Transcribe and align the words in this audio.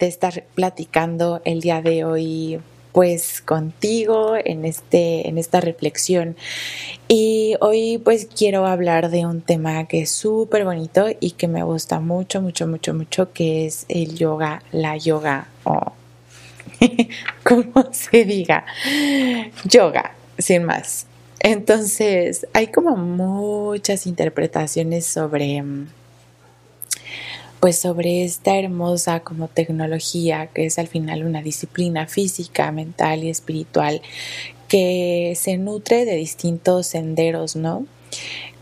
de 0.00 0.08
estar 0.08 0.44
platicando 0.54 1.40
el 1.44 1.60
día 1.60 1.82
de 1.82 2.04
hoy 2.04 2.60
pues 2.92 3.40
contigo 3.40 4.34
en 4.44 4.64
este 4.64 5.28
en 5.28 5.38
esta 5.38 5.60
reflexión. 5.60 6.36
Y 7.06 7.54
hoy 7.60 7.98
pues 7.98 8.26
quiero 8.26 8.66
hablar 8.66 9.10
de 9.10 9.26
un 9.26 9.42
tema 9.42 9.86
que 9.86 10.02
es 10.02 10.10
súper 10.10 10.64
bonito 10.64 11.06
y 11.20 11.32
que 11.32 11.46
me 11.46 11.62
gusta 11.62 12.00
mucho 12.00 12.42
mucho 12.42 12.66
mucho 12.66 12.94
mucho 12.94 13.32
que 13.32 13.66
es 13.66 13.84
el 13.88 14.16
yoga 14.16 14.62
la 14.72 14.96
yoga 14.96 15.48
o 15.64 15.92
como 17.44 17.92
se 17.92 18.24
diga 18.24 18.64
yoga 19.64 20.14
sin 20.38 20.64
más. 20.64 21.06
Entonces 21.40 22.46
hay 22.52 22.66
como 22.66 22.96
muchas 22.96 24.06
interpretaciones 24.06 25.06
sobre 25.06 25.62
pues 27.60 27.78
sobre 27.78 28.24
esta 28.24 28.58
hermosa 28.58 29.20
como 29.20 29.48
tecnología 29.48 30.48
que 30.48 30.66
es 30.66 30.78
al 30.78 30.88
final 30.88 31.24
una 31.24 31.42
disciplina 31.42 32.06
física, 32.06 32.72
mental 32.72 33.22
y 33.22 33.30
espiritual 33.30 34.00
que 34.68 35.34
se 35.36 35.58
nutre 35.58 36.04
de 36.04 36.16
distintos 36.16 36.86
senderos, 36.86 37.56
¿no? 37.56 37.86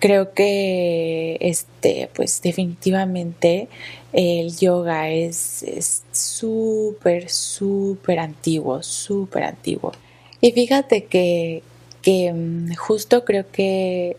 Creo 0.00 0.32
que 0.32 1.36
este, 1.40 2.08
pues 2.14 2.40
definitivamente 2.42 3.68
el 4.12 4.56
yoga 4.56 5.10
es 5.10 5.64
súper, 6.12 7.28
súper 7.28 8.20
antiguo, 8.20 8.82
súper 8.82 9.44
antiguo. 9.44 9.92
Y 10.40 10.52
fíjate 10.52 11.04
que, 11.04 11.62
que 12.00 12.32
mm, 12.32 12.74
justo 12.76 13.24
creo 13.24 13.50
que 13.50 14.16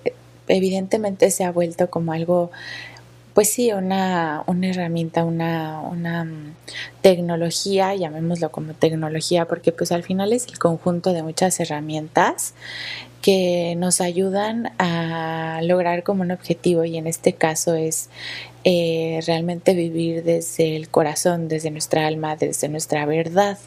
evidentemente 0.48 1.32
se 1.32 1.44
ha 1.44 1.52
vuelto 1.52 1.90
como 1.90 2.12
algo 2.12 2.52
pues 3.34 3.52
sí, 3.52 3.72
una, 3.72 4.44
herramienta, 4.62 5.24
una, 5.24 5.82
una 5.82 6.26
mm, 6.26 6.56
tecnología, 7.02 7.96
llamémoslo 7.96 8.52
como 8.52 8.74
tecnología, 8.74 9.46
porque 9.46 9.72
pues 9.72 9.92
al 9.92 10.04
final 10.04 10.34
es 10.34 10.48
el 10.48 10.60
conjunto 10.60 11.14
de 11.14 11.24
muchas 11.24 11.60
herramientas 11.60 12.54
que 13.22 13.76
nos 13.78 14.02
ayudan 14.02 14.72
a 14.80 15.60
lograr 15.64 16.04
como 16.04 16.22
un 16.22 16.32
objetivo 16.32 16.86
y 16.86 16.98
en 16.98 17.08
este 17.08 17.34
caso 17.34 17.76
es 17.76 18.10
eh, 18.64 19.20
realmente 19.26 19.74
vivir 19.74 20.24
desde 20.24 20.76
el 20.76 20.90
corazón, 20.90 21.48
desde 21.48 21.72
nuestra 21.72 22.08
alma, 22.08 22.36
desde 22.36 22.70
nuestra 22.70 23.06
verdad. 23.06 23.58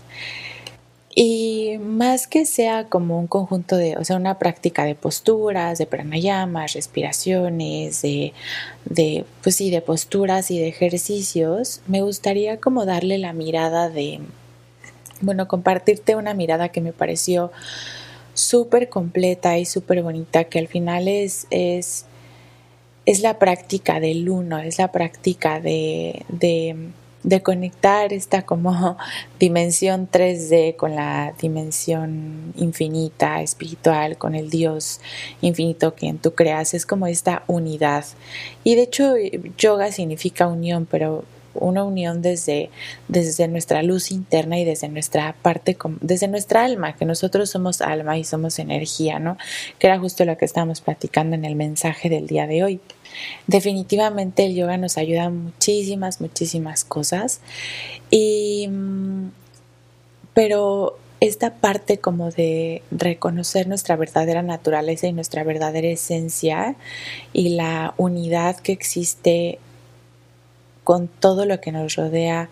Y 1.14 1.76
más 1.78 2.26
que 2.26 2.46
sea 2.46 2.88
como 2.88 3.18
un 3.18 3.26
conjunto 3.26 3.76
de, 3.76 3.98
o 3.98 4.04
sea, 4.04 4.16
una 4.16 4.38
práctica 4.38 4.84
de 4.84 4.94
posturas, 4.94 5.78
de 5.78 5.84
pranayamas, 5.84 6.72
respiraciones, 6.72 8.00
de, 8.00 8.32
de, 8.86 9.26
pues 9.42 9.56
sí, 9.56 9.70
de 9.70 9.82
posturas 9.82 10.50
y 10.50 10.58
de 10.58 10.68
ejercicios, 10.68 11.82
me 11.86 12.00
gustaría 12.00 12.58
como 12.60 12.86
darle 12.86 13.18
la 13.18 13.34
mirada 13.34 13.90
de, 13.90 14.20
bueno, 15.20 15.48
compartirte 15.48 16.16
una 16.16 16.32
mirada 16.32 16.70
que 16.70 16.80
me 16.80 16.94
pareció 16.94 17.52
súper 18.32 18.88
completa 18.88 19.58
y 19.58 19.66
súper 19.66 20.02
bonita, 20.02 20.44
que 20.44 20.58
al 20.58 20.68
final 20.68 21.08
es, 21.08 21.46
es, 21.50 22.06
es 23.04 23.20
la 23.20 23.38
práctica 23.38 24.00
del 24.00 24.30
uno, 24.30 24.60
es 24.60 24.78
la 24.78 24.90
práctica 24.92 25.60
de, 25.60 26.24
de 26.30 26.74
de 27.22 27.42
conectar 27.42 28.12
esta 28.12 28.42
como 28.42 28.96
dimensión 29.38 30.08
3D 30.10 30.76
con 30.76 30.94
la 30.94 31.34
dimensión 31.40 32.52
infinita, 32.56 33.42
espiritual, 33.42 34.18
con 34.18 34.34
el 34.34 34.50
Dios 34.50 35.00
infinito 35.40 35.94
que 35.94 36.12
tú 36.14 36.34
creas, 36.34 36.74
es 36.74 36.86
como 36.86 37.06
esta 37.06 37.44
unidad. 37.46 38.04
Y 38.64 38.74
de 38.74 38.82
hecho 38.82 39.14
yoga 39.56 39.92
significa 39.92 40.46
unión, 40.46 40.86
pero 40.90 41.24
una 41.54 41.84
unión 41.84 42.22
desde, 42.22 42.70
desde 43.08 43.48
nuestra 43.48 43.82
luz 43.82 44.10
interna 44.10 44.58
y 44.58 44.64
desde 44.64 44.88
nuestra 44.88 45.34
parte, 45.42 45.76
desde 46.00 46.28
nuestra 46.28 46.64
alma, 46.64 46.96
que 46.96 47.04
nosotros 47.04 47.50
somos 47.50 47.80
alma 47.80 48.18
y 48.18 48.24
somos 48.24 48.58
energía, 48.58 49.18
¿no? 49.18 49.36
Que 49.78 49.88
era 49.88 49.98
justo 49.98 50.24
lo 50.24 50.36
que 50.36 50.44
estábamos 50.44 50.80
platicando 50.80 51.36
en 51.36 51.44
el 51.44 51.54
mensaje 51.54 52.08
del 52.08 52.26
día 52.26 52.46
de 52.46 52.64
hoy. 52.64 52.80
Definitivamente 53.46 54.44
el 54.46 54.54
yoga 54.54 54.76
nos 54.76 54.98
ayuda 54.98 55.24
a 55.24 55.30
muchísimas, 55.30 56.20
muchísimas 56.20 56.84
cosas. 56.84 57.40
Y, 58.10 58.68
mm, 58.68 59.30
pero 60.34 60.98
esta 61.20 61.54
parte 61.54 61.98
como 61.98 62.30
de 62.30 62.82
reconocer 62.90 63.68
nuestra 63.68 63.94
verdadera 63.94 64.42
naturaleza 64.42 65.06
y 65.06 65.12
nuestra 65.12 65.44
verdadera 65.44 65.86
esencia 65.86 66.74
y 67.32 67.50
la 67.50 67.94
unidad 67.96 68.56
que 68.56 68.72
existe 68.72 69.60
con 70.82 71.06
todo 71.06 71.44
lo 71.44 71.60
que 71.60 71.70
nos 71.70 71.94
rodea 71.94 72.48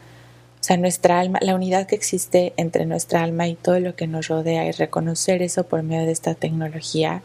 o 0.61 0.63
sea, 0.63 0.77
nuestra 0.77 1.19
alma, 1.19 1.39
la 1.41 1.55
unidad 1.55 1.87
que 1.87 1.95
existe 1.95 2.53
entre 2.59 2.85
nuestra 2.85 3.23
alma 3.23 3.49
y 3.49 3.55
todo 3.55 3.81
lo 3.81 3.97
que 3.97 4.07
nos 4.07 4.29
rodea 4.29 4.67
y 4.67 4.73
reconocer 4.73 5.41
eso 5.41 5.65
por 5.65 5.83
medio 5.83 6.05
de 6.05 6.13
esta 6.13 6.35
tecnología 6.35 7.23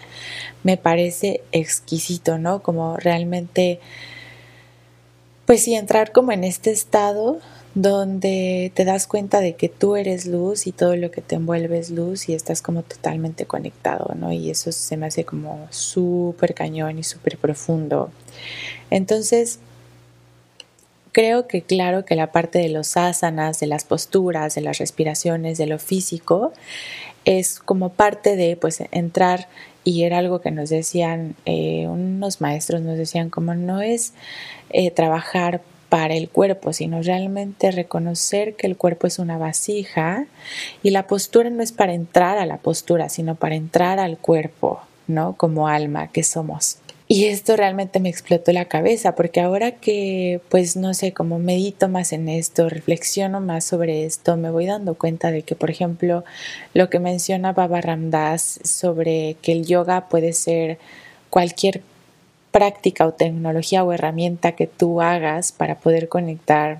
me 0.64 0.78
parece 0.78 1.42
exquisito, 1.52 2.38
¿no? 2.38 2.64
Como 2.64 2.96
realmente, 2.96 3.82
pues 5.46 5.64
sí, 5.64 5.76
entrar 5.76 6.14
como 6.14 6.32
en 6.32 6.46
este 6.46 6.72
estado 6.72 7.40
donde 7.74 8.72
te 8.74 8.86
das 8.86 9.06
cuenta 9.06 9.42
de 9.42 9.56
que 9.56 9.68
tú 9.68 9.98
eres 9.98 10.26
luz 10.26 10.66
y 10.66 10.72
todo 10.72 10.96
lo 10.96 11.12
que 11.12 11.22
te 11.22 11.36
envuelve 11.36 11.78
es 11.78 11.90
luz 11.90 12.30
y 12.30 12.34
estás 12.34 12.62
como 12.62 12.84
totalmente 12.84 13.46
conectado, 13.46 14.16
¿no? 14.16 14.32
Y 14.32 14.50
eso 14.50 14.72
se 14.72 14.96
me 14.96 15.08
hace 15.08 15.26
como 15.26 15.68
súper 15.72 16.54
cañón 16.54 17.00
y 17.00 17.04
súper 17.04 17.38
profundo. 17.38 18.12
Entonces, 18.90 19.60
Creo 21.16 21.48
que 21.48 21.62
claro 21.62 22.04
que 22.04 22.16
la 22.16 22.34
parte 22.34 22.60
de 22.60 22.68
los 22.68 22.98
asanas, 22.98 23.62
de 23.62 23.68
las 23.68 23.86
posturas, 23.86 24.54
de 24.54 24.60
las 24.60 24.80
respiraciones, 24.80 25.58
de 25.58 25.66
lo 25.66 25.80
físico, 25.80 26.52
es 27.24 27.62
como 27.62 27.94
parte 27.94 28.36
de 28.36 28.58
pues 28.58 28.84
entrar 28.92 29.48
y 29.86 30.04
era 30.04 30.18
algo 30.18 30.42
que 30.42 30.52
nos 30.52 30.70
decían 30.70 31.38
eh, 31.46 31.88
unos 31.88 32.42
maestros, 32.42 32.82
nos 32.82 32.98
decían 32.98 33.30
como 33.30 33.56
no 33.56 33.82
es 33.82 34.12
eh, 34.72 34.92
trabajar 34.92 35.62
para 35.88 36.16
el 36.16 36.28
cuerpo, 36.28 36.74
sino 36.74 37.02
realmente 37.02 37.72
reconocer 37.72 38.56
que 38.56 38.68
el 38.68 38.76
cuerpo 38.76 39.08
es 39.08 39.18
una 39.18 39.38
vasija 39.38 40.26
y 40.84 40.90
la 40.90 41.08
postura 41.08 41.50
no 41.50 41.64
es 41.64 41.72
para 41.72 41.94
entrar 41.94 42.38
a 42.38 42.46
la 42.46 42.58
postura, 42.58 43.08
sino 43.08 43.36
para 43.36 43.56
entrar 43.56 44.00
al 44.00 44.18
cuerpo, 44.18 44.82
¿no? 45.08 45.38
Como 45.38 45.70
alma 45.70 46.10
que 46.10 46.24
somos. 46.24 46.80
Y 47.08 47.26
esto 47.26 47.56
realmente 47.56 48.00
me 48.00 48.10
explotó 48.10 48.52
la 48.52 48.66
cabeza 48.66 49.14
porque 49.14 49.40
ahora 49.40 49.72
que, 49.72 50.42
pues 50.50 50.76
no 50.76 50.96
sé, 50.96 51.14
como 51.14 51.38
medito 51.38 51.88
más 51.88 52.12
en 52.14 52.28
esto, 52.28 52.68
reflexiono 52.68 53.42
más 53.42 53.64
sobre 53.64 54.06
esto, 54.06 54.38
me 54.38 54.50
voy 54.50 54.66
dando 54.66 54.96
cuenta 54.96 55.30
de 55.30 55.44
que, 55.44 55.56
por 55.56 55.70
ejemplo, 55.70 56.24
lo 56.74 56.90
que 56.90 56.98
menciona 56.98 57.54
Baba 57.54 57.80
Ramdas 57.80 58.60
sobre 58.64 59.36
que 59.44 59.52
el 59.52 59.68
yoga 59.68 60.10
puede 60.10 60.34
ser 60.34 60.80
cualquier 61.30 61.84
práctica 62.50 63.06
o 63.06 63.14
tecnología 63.14 63.84
o 63.84 63.94
herramienta 63.94 64.54
que 64.54 64.66
tú 64.66 65.00
hagas 65.00 65.52
para 65.52 65.76
poder 65.78 66.10
conectar 66.10 66.80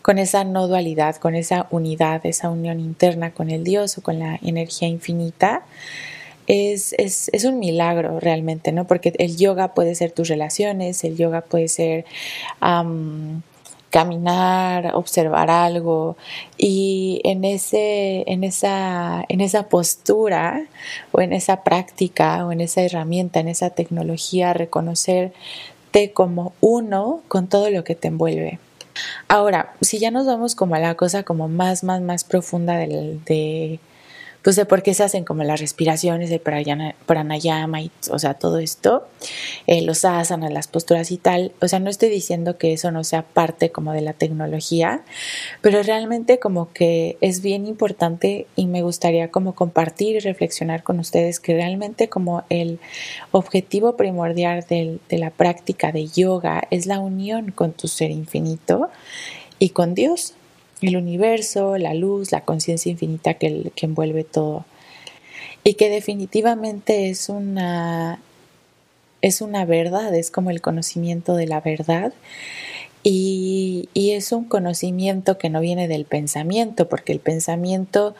con 0.00 0.18
esa 0.18 0.44
no 0.44 0.68
dualidad, 0.68 1.16
con 1.16 1.34
esa 1.34 1.66
unidad, 1.70 2.24
esa 2.24 2.48
unión 2.48 2.80
interna 2.80 3.32
con 3.32 3.50
el 3.50 3.62
Dios 3.64 3.98
o 3.98 4.02
con 4.02 4.18
la 4.18 4.38
energía 4.42 4.88
infinita 4.88 5.64
es, 6.46 6.94
es, 6.98 7.30
es, 7.32 7.44
un 7.44 7.58
milagro 7.58 8.20
realmente, 8.20 8.72
¿no? 8.72 8.86
Porque 8.86 9.12
el 9.18 9.36
yoga 9.36 9.74
puede 9.74 9.94
ser 9.94 10.12
tus 10.12 10.28
relaciones, 10.28 11.04
el 11.04 11.16
yoga 11.16 11.40
puede 11.42 11.68
ser 11.68 12.04
caminar, 13.94 14.90
observar 14.96 15.50
algo 15.50 16.16
y 16.58 17.20
en, 17.22 17.44
ese, 17.44 18.24
en, 18.26 18.42
esa, 18.42 19.24
en 19.28 19.40
esa 19.40 19.68
postura 19.68 20.66
o 21.12 21.20
en 21.20 21.32
esa 21.32 21.62
práctica 21.62 22.44
o 22.44 22.50
en 22.50 22.60
esa 22.60 22.82
herramienta, 22.82 23.38
en 23.38 23.46
esa 23.46 23.70
tecnología, 23.70 24.52
reconocerte 24.52 26.10
como 26.12 26.54
uno 26.60 27.20
con 27.28 27.46
todo 27.46 27.70
lo 27.70 27.84
que 27.84 27.94
te 27.94 28.08
envuelve. 28.08 28.58
Ahora, 29.28 29.74
si 29.80 30.00
ya 30.00 30.10
nos 30.10 30.26
vamos 30.26 30.56
como 30.56 30.74
a 30.74 30.80
la 30.80 30.96
cosa 30.96 31.22
como 31.22 31.46
más, 31.48 31.84
más, 31.84 32.00
más 32.00 32.24
profunda 32.24 32.76
del, 32.76 33.22
de 33.24 33.78
pues 34.44 34.56
de 34.56 34.66
por 34.66 34.82
qué 34.82 34.92
se 34.92 35.02
hacen 35.02 35.24
como 35.24 35.42
las 35.42 35.58
respiraciones, 35.58 36.30
el 36.30 36.38
pranayama 36.38 37.80
y, 37.80 37.90
o 38.10 38.18
sea, 38.18 38.34
todo 38.34 38.58
esto, 38.58 39.08
eh, 39.66 39.80
los 39.80 40.04
asanas, 40.04 40.52
las 40.52 40.68
posturas 40.68 41.10
y 41.10 41.16
tal. 41.16 41.52
O 41.62 41.66
sea, 41.66 41.80
no 41.80 41.88
estoy 41.88 42.10
diciendo 42.10 42.58
que 42.58 42.74
eso 42.74 42.90
no 42.90 43.04
sea 43.04 43.22
parte 43.22 43.70
como 43.70 43.94
de 43.94 44.02
la 44.02 44.12
tecnología, 44.12 45.02
pero 45.62 45.82
realmente 45.82 46.38
como 46.38 46.70
que 46.74 47.16
es 47.22 47.40
bien 47.40 47.66
importante 47.66 48.46
y 48.54 48.66
me 48.66 48.82
gustaría 48.82 49.30
como 49.30 49.54
compartir 49.54 50.16
y 50.16 50.20
reflexionar 50.20 50.82
con 50.82 51.00
ustedes 51.00 51.40
que 51.40 51.54
realmente 51.54 52.10
como 52.10 52.44
el 52.50 52.80
objetivo 53.32 53.96
primordial 53.96 54.66
de 54.68 55.18
la 55.18 55.30
práctica 55.30 55.90
de 55.90 56.06
yoga 56.06 56.64
es 56.70 56.84
la 56.84 57.00
unión 57.00 57.50
con 57.50 57.72
tu 57.72 57.88
ser 57.88 58.10
infinito 58.10 58.90
y 59.58 59.70
con 59.70 59.94
Dios 59.94 60.34
el 60.88 60.96
universo, 60.96 61.76
la 61.78 61.94
luz, 61.94 62.32
la 62.32 62.42
conciencia 62.42 62.90
infinita 62.90 63.34
que, 63.34 63.70
que, 63.74 63.86
envuelve 63.86 64.24
todo. 64.24 64.64
Y 65.62 65.74
que 65.74 65.88
definitivamente 65.88 67.08
es 67.08 67.28
una, 67.28 68.20
es 69.22 69.40
una 69.40 69.64
verdad, 69.64 70.14
es 70.14 70.30
como 70.30 70.50
el 70.50 70.60
conocimiento 70.60 71.34
de 71.36 71.46
la 71.46 71.60
verdad 71.60 72.12
Y, 73.02 73.88
y 73.94 74.12
es 74.12 74.32
un 74.32 74.44
conocimiento 74.44 75.38
que 75.38 75.50
no 75.50 75.60
viene 75.60 75.88
del 75.88 76.04
pensamiento, 76.04 76.88
porque 76.88 77.12
el 77.12 77.20
pensamiento 77.20 78.14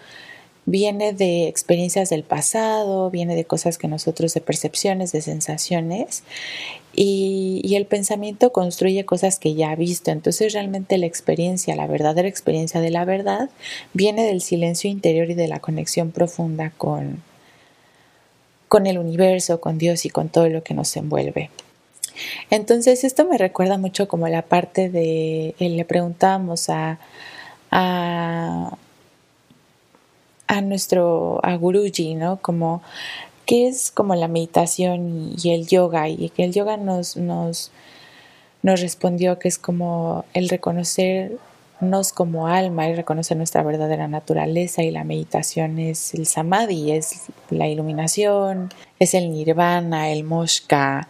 viene 0.66 1.12
de 1.12 1.48
experiencias 1.48 2.10
del 2.10 2.22
pasado, 2.22 3.10
viene 3.10 3.36
de 3.36 3.44
cosas 3.44 3.78
que 3.78 3.88
nosotros, 3.88 4.34
de 4.34 4.40
percepciones, 4.40 5.12
de 5.12 5.22
sensaciones, 5.22 6.22
y, 6.96 7.74
el 7.74 7.86
pensamiento 7.86 8.52
construye 8.52 9.04
cosas 9.04 9.38
que 9.40 9.54
ya 9.54 9.72
ha 9.72 9.76
visto. 9.76 10.12
Entonces 10.12 10.52
realmente 10.52 10.96
la 10.96 11.06
experiencia, 11.06 11.74
la 11.74 11.88
verdadera 11.88 12.28
experiencia 12.28 12.80
de 12.80 12.90
la 12.90 13.04
verdad, 13.04 13.50
viene 13.94 14.24
del 14.24 14.40
silencio 14.40 14.88
interior 14.88 15.28
y 15.30 15.34
de 15.34 15.48
la 15.48 15.58
conexión 15.58 16.12
profunda 16.12 16.72
con, 16.78 17.22
con 18.68 18.86
el 18.86 18.98
universo, 18.98 19.60
con 19.60 19.76
Dios 19.76 20.04
y 20.04 20.10
con 20.10 20.28
todo 20.28 20.48
lo 20.48 20.62
que 20.62 20.74
nos 20.74 20.96
envuelve. 20.96 21.50
Entonces 22.50 23.02
esto 23.02 23.26
me 23.26 23.38
recuerda 23.38 23.76
mucho 23.76 24.06
como 24.06 24.28
la 24.28 24.42
parte 24.42 24.88
de, 24.88 25.56
eh, 25.58 25.68
le 25.68 25.84
preguntábamos 25.84 26.68
a, 26.68 27.00
a, 27.72 28.78
a 30.46 30.60
nuestro 30.60 31.40
a 31.42 31.54
Guruji, 31.56 32.14
¿no? 32.14 32.38
Como 32.40 32.82
qué 33.46 33.68
es 33.68 33.90
como 33.90 34.14
la 34.14 34.28
meditación 34.28 35.34
y 35.42 35.50
el 35.50 35.66
yoga 35.66 36.08
y 36.08 36.30
que 36.30 36.44
el 36.44 36.52
yoga 36.52 36.76
nos, 36.76 37.16
nos, 37.16 37.70
nos 38.62 38.80
respondió 38.80 39.38
que 39.38 39.48
es 39.48 39.58
como 39.58 40.24
el 40.32 40.48
reconocernos 40.48 42.12
como 42.14 42.46
alma 42.48 42.88
y 42.88 42.94
reconocer 42.94 43.36
nuestra 43.36 43.62
verdadera 43.62 44.08
naturaleza 44.08 44.82
y 44.82 44.90
la 44.90 45.04
meditación 45.04 45.78
es 45.78 46.14
el 46.14 46.26
samadhi, 46.26 46.92
es 46.92 47.26
la 47.50 47.68
iluminación, 47.68 48.70
es 48.98 49.14
el 49.14 49.30
nirvana, 49.30 50.10
el 50.10 50.24
moshka, 50.24 51.08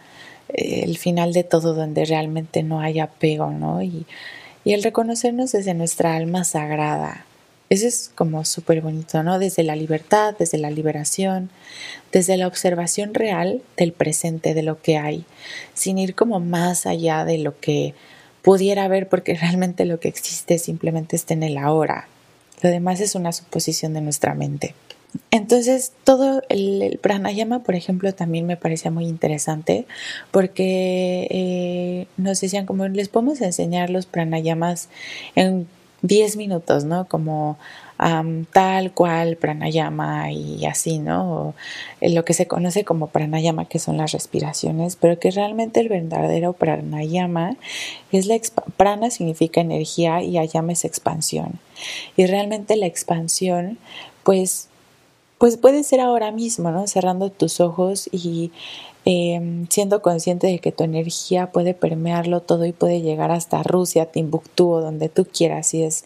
el 0.49 0.97
final 0.97 1.33
de 1.33 1.43
todo 1.43 1.73
donde 1.73 2.05
realmente 2.05 2.63
no 2.63 2.81
hay 2.81 2.99
apego, 2.99 3.51
¿no? 3.51 3.81
Y, 3.81 4.05
y 4.63 4.73
el 4.73 4.83
reconocernos 4.83 5.51
desde 5.51 5.73
nuestra 5.73 6.15
alma 6.15 6.43
sagrada, 6.43 7.25
eso 7.69 7.87
es 7.87 8.11
como 8.13 8.45
súper 8.45 8.81
bonito, 8.81 9.23
¿no? 9.23 9.39
Desde 9.39 9.63
la 9.63 9.75
libertad, 9.75 10.35
desde 10.37 10.57
la 10.57 10.69
liberación, 10.69 11.49
desde 12.11 12.37
la 12.37 12.47
observación 12.47 13.13
real 13.13 13.61
del 13.77 13.91
presente, 13.91 14.53
de 14.53 14.63
lo 14.63 14.81
que 14.81 14.97
hay, 14.97 15.25
sin 15.73 15.97
ir 15.97 16.13
como 16.13 16.39
más 16.39 16.85
allá 16.85 17.25
de 17.25 17.39
lo 17.39 17.59
que 17.59 17.95
pudiera 18.41 18.83
haber, 18.83 19.09
porque 19.09 19.33
realmente 19.41 19.85
lo 19.85 19.99
que 19.99 20.07
existe 20.07 20.59
simplemente 20.59 21.15
está 21.15 21.33
en 21.33 21.43
el 21.43 21.57
ahora. 21.57 22.07
Lo 22.61 22.69
demás 22.69 22.99
es 22.99 23.15
una 23.15 23.31
suposición 23.31 23.93
de 23.93 24.01
nuestra 24.01 24.33
mente. 24.33 24.75
Entonces, 25.31 25.93
todo 26.03 26.41
el, 26.49 26.99
pranayama, 27.01 27.63
por 27.63 27.75
ejemplo, 27.75 28.13
también 28.13 28.45
me 28.45 28.57
parecía 28.57 28.91
muy 28.91 29.05
interesante 29.05 29.85
porque 30.31 31.27
eh, 31.29 32.07
nos 32.17 32.41
decían 32.41 32.65
como 32.65 32.87
les 32.87 33.09
podemos 33.09 33.41
enseñar 33.41 33.89
los 33.89 34.05
pranayamas 34.05 34.89
en 35.35 35.67
10 36.07 36.37
minutos, 36.37 36.85
¿no? 36.85 37.07
Como 37.07 37.57
tal 38.51 38.91
cual 38.91 39.37
pranayama 39.37 40.29
y 40.31 40.65
así, 40.65 40.99
¿no? 40.99 41.53
lo 42.01 42.25
que 42.25 42.33
se 42.33 42.45
conoce 42.45 42.83
como 42.83 43.07
pranayama, 43.07 43.65
que 43.65 43.79
son 43.79 43.97
las 43.97 44.11
respiraciones, 44.11 44.97
pero 44.97 45.17
que 45.17 45.31
realmente 45.31 45.79
el 45.79 45.87
verdadero 45.87 46.53
pranayama 46.53 47.55
es 48.11 48.25
la 48.25 48.37
prana 48.75 49.09
significa 49.09 49.61
energía 49.61 50.21
y 50.21 50.37
ayama 50.37 50.73
es 50.73 50.83
expansión. 50.83 51.59
Y 52.17 52.25
realmente 52.25 52.75
la 52.75 52.85
expansión, 52.85 53.77
pues, 54.23 54.67
pues 55.37 55.55
puede 55.55 55.83
ser 55.83 56.01
ahora 56.01 56.31
mismo, 56.31 56.71
¿no? 56.71 56.87
Cerrando 56.87 57.29
tus 57.29 57.61
ojos 57.61 58.09
y 58.11 58.51
Em, 59.07 59.67
siendo 59.69 60.01
consciente 60.01 60.47
de 60.47 60.57
que 60.57 60.71
tu 60.71 60.83
energía 60.83 61.51
puede 61.51 61.75
permearlo 61.75 62.41
todo 62.41 62.65
y 62.65 62.71
puede 62.71 63.01
llegar 63.01 63.29
hasta 63.29 63.61
Rusia, 63.61 64.07
Timbuktu 64.07 64.71
o 64.71 64.81
donde 64.81 65.09
tú 65.09 65.27
quieras, 65.31 65.67
si 65.67 65.83
es, 65.83 66.05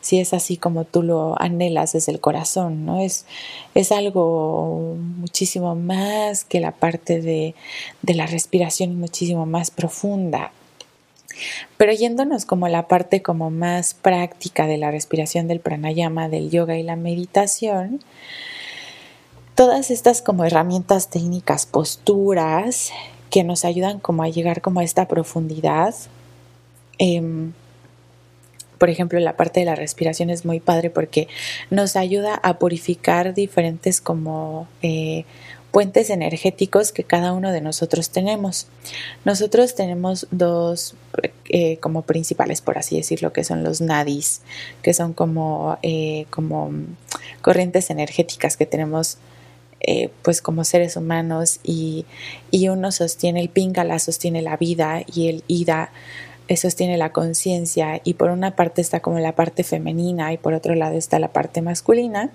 si 0.00 0.18
es 0.18 0.32
así 0.32 0.56
como 0.56 0.84
tú 0.84 1.02
lo 1.02 1.38
anhelas 1.38 1.92
desde 1.92 2.10
el 2.10 2.20
corazón, 2.20 2.86
¿no? 2.86 3.00
Es, 3.00 3.26
es 3.74 3.92
algo 3.92 4.96
muchísimo 4.96 5.74
más 5.74 6.46
que 6.46 6.60
la 6.60 6.72
parte 6.72 7.20
de, 7.20 7.54
de 8.00 8.14
la 8.14 8.26
respiración 8.26 8.98
muchísimo 8.98 9.44
más 9.44 9.70
profunda. 9.70 10.50
Pero 11.76 11.92
yéndonos 11.92 12.46
como 12.46 12.68
la 12.68 12.88
parte 12.88 13.20
como 13.20 13.50
más 13.50 13.92
práctica 13.92 14.66
de 14.66 14.78
la 14.78 14.90
respiración 14.90 15.48
del 15.48 15.60
pranayama, 15.60 16.30
del 16.30 16.50
yoga 16.50 16.78
y 16.78 16.82
la 16.82 16.96
meditación, 16.96 18.00
todas 19.58 19.90
estas 19.90 20.22
como 20.22 20.44
herramientas 20.44 21.10
técnicas, 21.10 21.66
posturas 21.66 22.92
que 23.28 23.42
nos 23.42 23.64
ayudan 23.64 23.98
como 23.98 24.22
a 24.22 24.28
llegar 24.28 24.60
como 24.62 24.78
a 24.78 24.84
esta 24.84 25.08
profundidad. 25.08 25.96
Em, 26.98 27.52
por 28.78 28.88
ejemplo, 28.88 29.18
la 29.18 29.36
parte 29.36 29.58
de 29.58 29.66
la 29.66 29.74
respiración 29.74 30.30
es 30.30 30.44
muy 30.44 30.60
padre 30.60 30.90
porque 30.90 31.26
nos 31.70 31.96
ayuda 31.96 32.36
a 32.36 32.60
purificar 32.60 33.34
diferentes 33.34 34.00
como 34.00 34.68
eh, 34.80 35.24
puentes 35.72 36.10
energéticos 36.10 36.92
que 36.92 37.02
cada 37.02 37.32
uno 37.32 37.50
de 37.50 37.60
nosotros 37.60 38.10
tenemos. 38.10 38.68
Nosotros 39.24 39.74
tenemos 39.74 40.28
dos 40.30 40.94
eh, 41.48 41.78
como 41.78 42.02
principales, 42.02 42.60
por 42.60 42.78
así 42.78 42.96
decirlo, 42.96 43.32
que 43.32 43.42
son 43.42 43.64
los 43.64 43.80
nadis, 43.80 44.40
que 44.82 44.94
son 44.94 45.14
como, 45.14 45.78
eh, 45.82 46.26
como 46.30 46.70
corrientes 47.42 47.90
energéticas 47.90 48.56
que 48.56 48.64
tenemos 48.64 49.18
eh, 49.80 50.10
pues 50.22 50.42
como 50.42 50.64
seres 50.64 50.96
humanos 50.96 51.60
y, 51.62 52.04
y, 52.50 52.68
uno 52.68 52.90
sostiene 52.90 53.40
el 53.40 53.48
pingala, 53.48 53.98
sostiene 53.98 54.42
la 54.42 54.56
vida 54.56 55.02
y 55.06 55.28
el 55.28 55.44
ida 55.46 55.92
sostiene 56.56 56.96
la 56.96 57.12
conciencia 57.12 58.00
y 58.04 58.14
por 58.14 58.30
una 58.30 58.56
parte 58.56 58.80
está 58.80 59.00
como 59.00 59.18
la 59.18 59.32
parte 59.32 59.64
femenina 59.64 60.32
y 60.32 60.38
por 60.38 60.54
otro 60.54 60.74
lado 60.74 60.96
está 60.96 61.18
la 61.18 61.32
parte 61.32 61.62
masculina. 61.62 62.30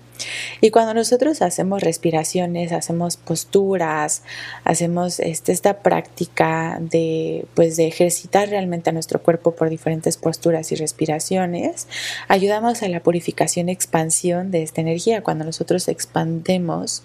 Y 0.62 0.70
cuando 0.72 0.94
nosotros 0.94 1.42
hacemos 1.42 1.82
respiraciones, 1.82 2.72
hacemos 2.72 3.18
posturas, 3.18 4.22
hacemos 4.64 5.20
este, 5.20 5.52
esta 5.52 5.80
práctica 5.80 6.78
de, 6.80 7.46
pues, 7.56 7.76
de 7.76 7.88
ejercitar 7.88 8.50
realmente 8.50 8.92
a 8.92 8.94
nuestro 8.94 9.22
cuerpo 9.22 9.56
por 9.56 9.70
diferentes 9.70 10.18
posturas 10.18 10.72
y 10.72 10.76
respiraciones, 10.76 11.88
ayudamos 12.28 12.84
a 12.84 12.88
la 12.90 13.02
purificación 13.02 13.70
y 13.70 13.72
expansión 13.72 14.52
de 14.52 14.64
esta 14.64 14.82
energía. 14.82 15.24
Cuando 15.24 15.46
nosotros 15.46 15.88
expandemos 15.88 17.04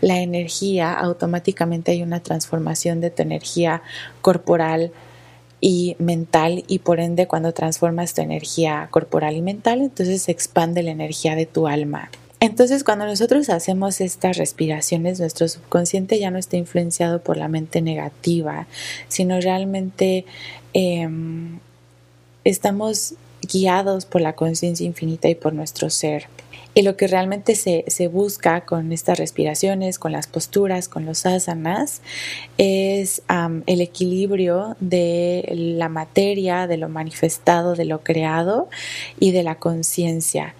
la 0.00 0.20
energía, 0.20 0.92
automáticamente 0.92 1.92
hay 1.92 2.02
una 2.02 2.22
transformación 2.22 3.00
de 3.00 3.10
tu 3.10 3.22
energía 3.22 3.82
corporal, 4.20 4.92
y 5.64 5.94
mental 6.00 6.64
y 6.66 6.80
por 6.80 6.98
ende 6.98 7.28
cuando 7.28 7.52
transformas 7.54 8.14
tu 8.14 8.20
energía 8.20 8.88
corporal 8.90 9.36
y 9.36 9.42
mental, 9.42 9.80
entonces 9.80 10.22
se 10.22 10.32
expande 10.32 10.82
la 10.82 10.90
energía 10.90 11.36
de 11.36 11.46
tu 11.46 11.68
alma. 11.68 12.10
Entonces 12.40 12.82
cuando 12.82 13.06
nosotros 13.06 13.48
hacemos 13.48 14.00
estas 14.00 14.36
respiraciones, 14.36 15.20
nuestro 15.20 15.46
subconsciente 15.46 16.18
ya 16.18 16.32
no 16.32 16.38
está 16.38 16.56
influenciado 16.56 17.22
por 17.22 17.36
la 17.36 17.46
mente 17.46 17.80
negativa, 17.80 18.66
sino 19.06 19.40
realmente 19.40 20.24
em, 20.72 21.60
estamos 22.42 23.14
guiados 23.42 24.04
por 24.04 24.20
la 24.20 24.32
conciencia 24.32 24.84
infinita 24.84 25.28
y 25.28 25.36
por 25.36 25.52
nuestro 25.52 25.90
ser. 25.90 26.26
Y 26.74 26.82
lo 26.82 26.96
que 26.96 27.06
realmente 27.06 27.54
se, 27.54 28.08
busca 28.08 28.62
con 28.62 28.92
estas 28.92 29.18
respiraciones, 29.18 29.98
con 29.98 30.12
las 30.12 30.26
posturas, 30.26 30.88
con 30.88 31.04
los 31.04 31.26
asanas, 31.26 32.00
es 32.56 33.22
el 33.66 33.80
equilibrio 33.80 34.76
de 34.80 35.52
la 35.54 35.90
materia, 35.90 36.66
de 36.66 36.78
lo 36.78 36.88
manifestado, 36.88 37.74
de 37.74 37.84
lo 37.84 38.00
creado 38.02 38.68
y 39.20 39.32
de 39.32 39.42
la 39.42 39.56
conciencia. 39.56 40.54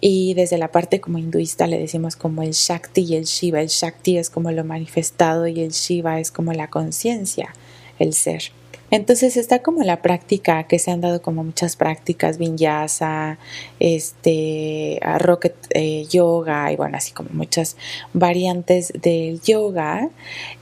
Y 0.00 0.34
desde 0.34 0.58
la 0.58 0.70
parte 0.70 1.00
como 1.00 1.18
hinduista 1.18 1.66
le 1.66 1.78
decimos 1.78 2.16
como 2.16 2.42
el 2.42 2.52
Shakti 2.52 3.02
y 3.02 3.16
el 3.16 3.24
Shiva. 3.24 3.60
El 3.60 3.68
Shakti 3.68 4.16
es 4.16 4.30
como 4.30 4.50
lo 4.52 4.64
manifestado 4.64 5.46
y 5.48 5.60
el 5.60 5.70
Shiva 5.70 6.20
es 6.20 6.30
como 6.30 6.52
la 6.52 6.68
conciencia, 6.68 7.52
el 7.98 8.14
ser. 8.14 8.52
Entonces 8.90 9.36
está 9.36 9.60
como 9.60 9.82
la 9.82 10.00
práctica 10.00 10.64
que 10.64 10.78
se 10.78 10.90
han 10.90 11.00
dado 11.00 11.20
como 11.20 11.44
muchas 11.44 11.76
prácticas, 11.76 12.38
vinyasa, 12.38 13.38
este, 13.80 14.98
rocket 15.18 15.54
eh, 15.70 16.06
yoga 16.10 16.72
y 16.72 16.76
bueno, 16.76 16.96
así 16.96 17.12
como 17.12 17.30
muchas 17.32 17.76
variantes 18.14 18.92
del 19.00 19.40
yoga. 19.42 20.08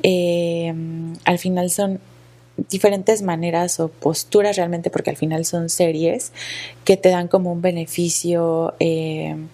Em, 0.03 1.15
al 1.25 1.39
final 1.39 1.71
son 1.71 2.01
diferentes 2.71 3.23
maneras 3.23 3.79
o 3.81 3.89
posturas 3.89 4.57
realmente 4.57 4.91
porque 4.91 5.11
al 5.11 5.17
final 5.17 5.45
son 5.45 5.69
series 5.69 6.33
que 6.85 6.97
te 6.97 7.11
dan 7.11 7.29
como 7.29 7.53
un 7.53 7.63
beneficio 7.63 8.75
em, 8.81 9.49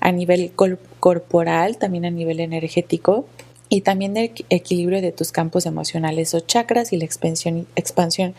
a 0.00 0.12
nivel 0.12 0.52
corporal, 1.00 1.78
también 1.78 2.04
a 2.04 2.10
nivel 2.10 2.40
energético 2.40 3.26
y 3.74 3.80
también 3.80 4.16
el 4.16 4.30
equilibrio 4.50 5.02
de 5.02 5.10
tus 5.10 5.32
campos 5.32 5.66
emocionales 5.66 6.32
o 6.34 6.38
chakras 6.38 6.92
y 6.92 6.96
la 6.96 7.04
expansión, 7.04 7.66
expansión 7.74 8.34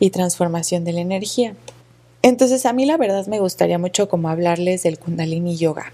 y 0.00 0.08
transformación 0.08 0.84
de 0.84 0.94
la 0.94 1.00
energía. 1.00 1.54
Entonces 2.22 2.64
a 2.64 2.72
mí 2.72 2.86
la 2.86 2.96
verdad 2.96 3.26
me 3.26 3.38
gustaría 3.38 3.78
mucho 3.78 4.08
como 4.08 4.30
hablarles 4.30 4.84
del 4.84 4.98
kundalini 4.98 5.58
yoga, 5.58 5.92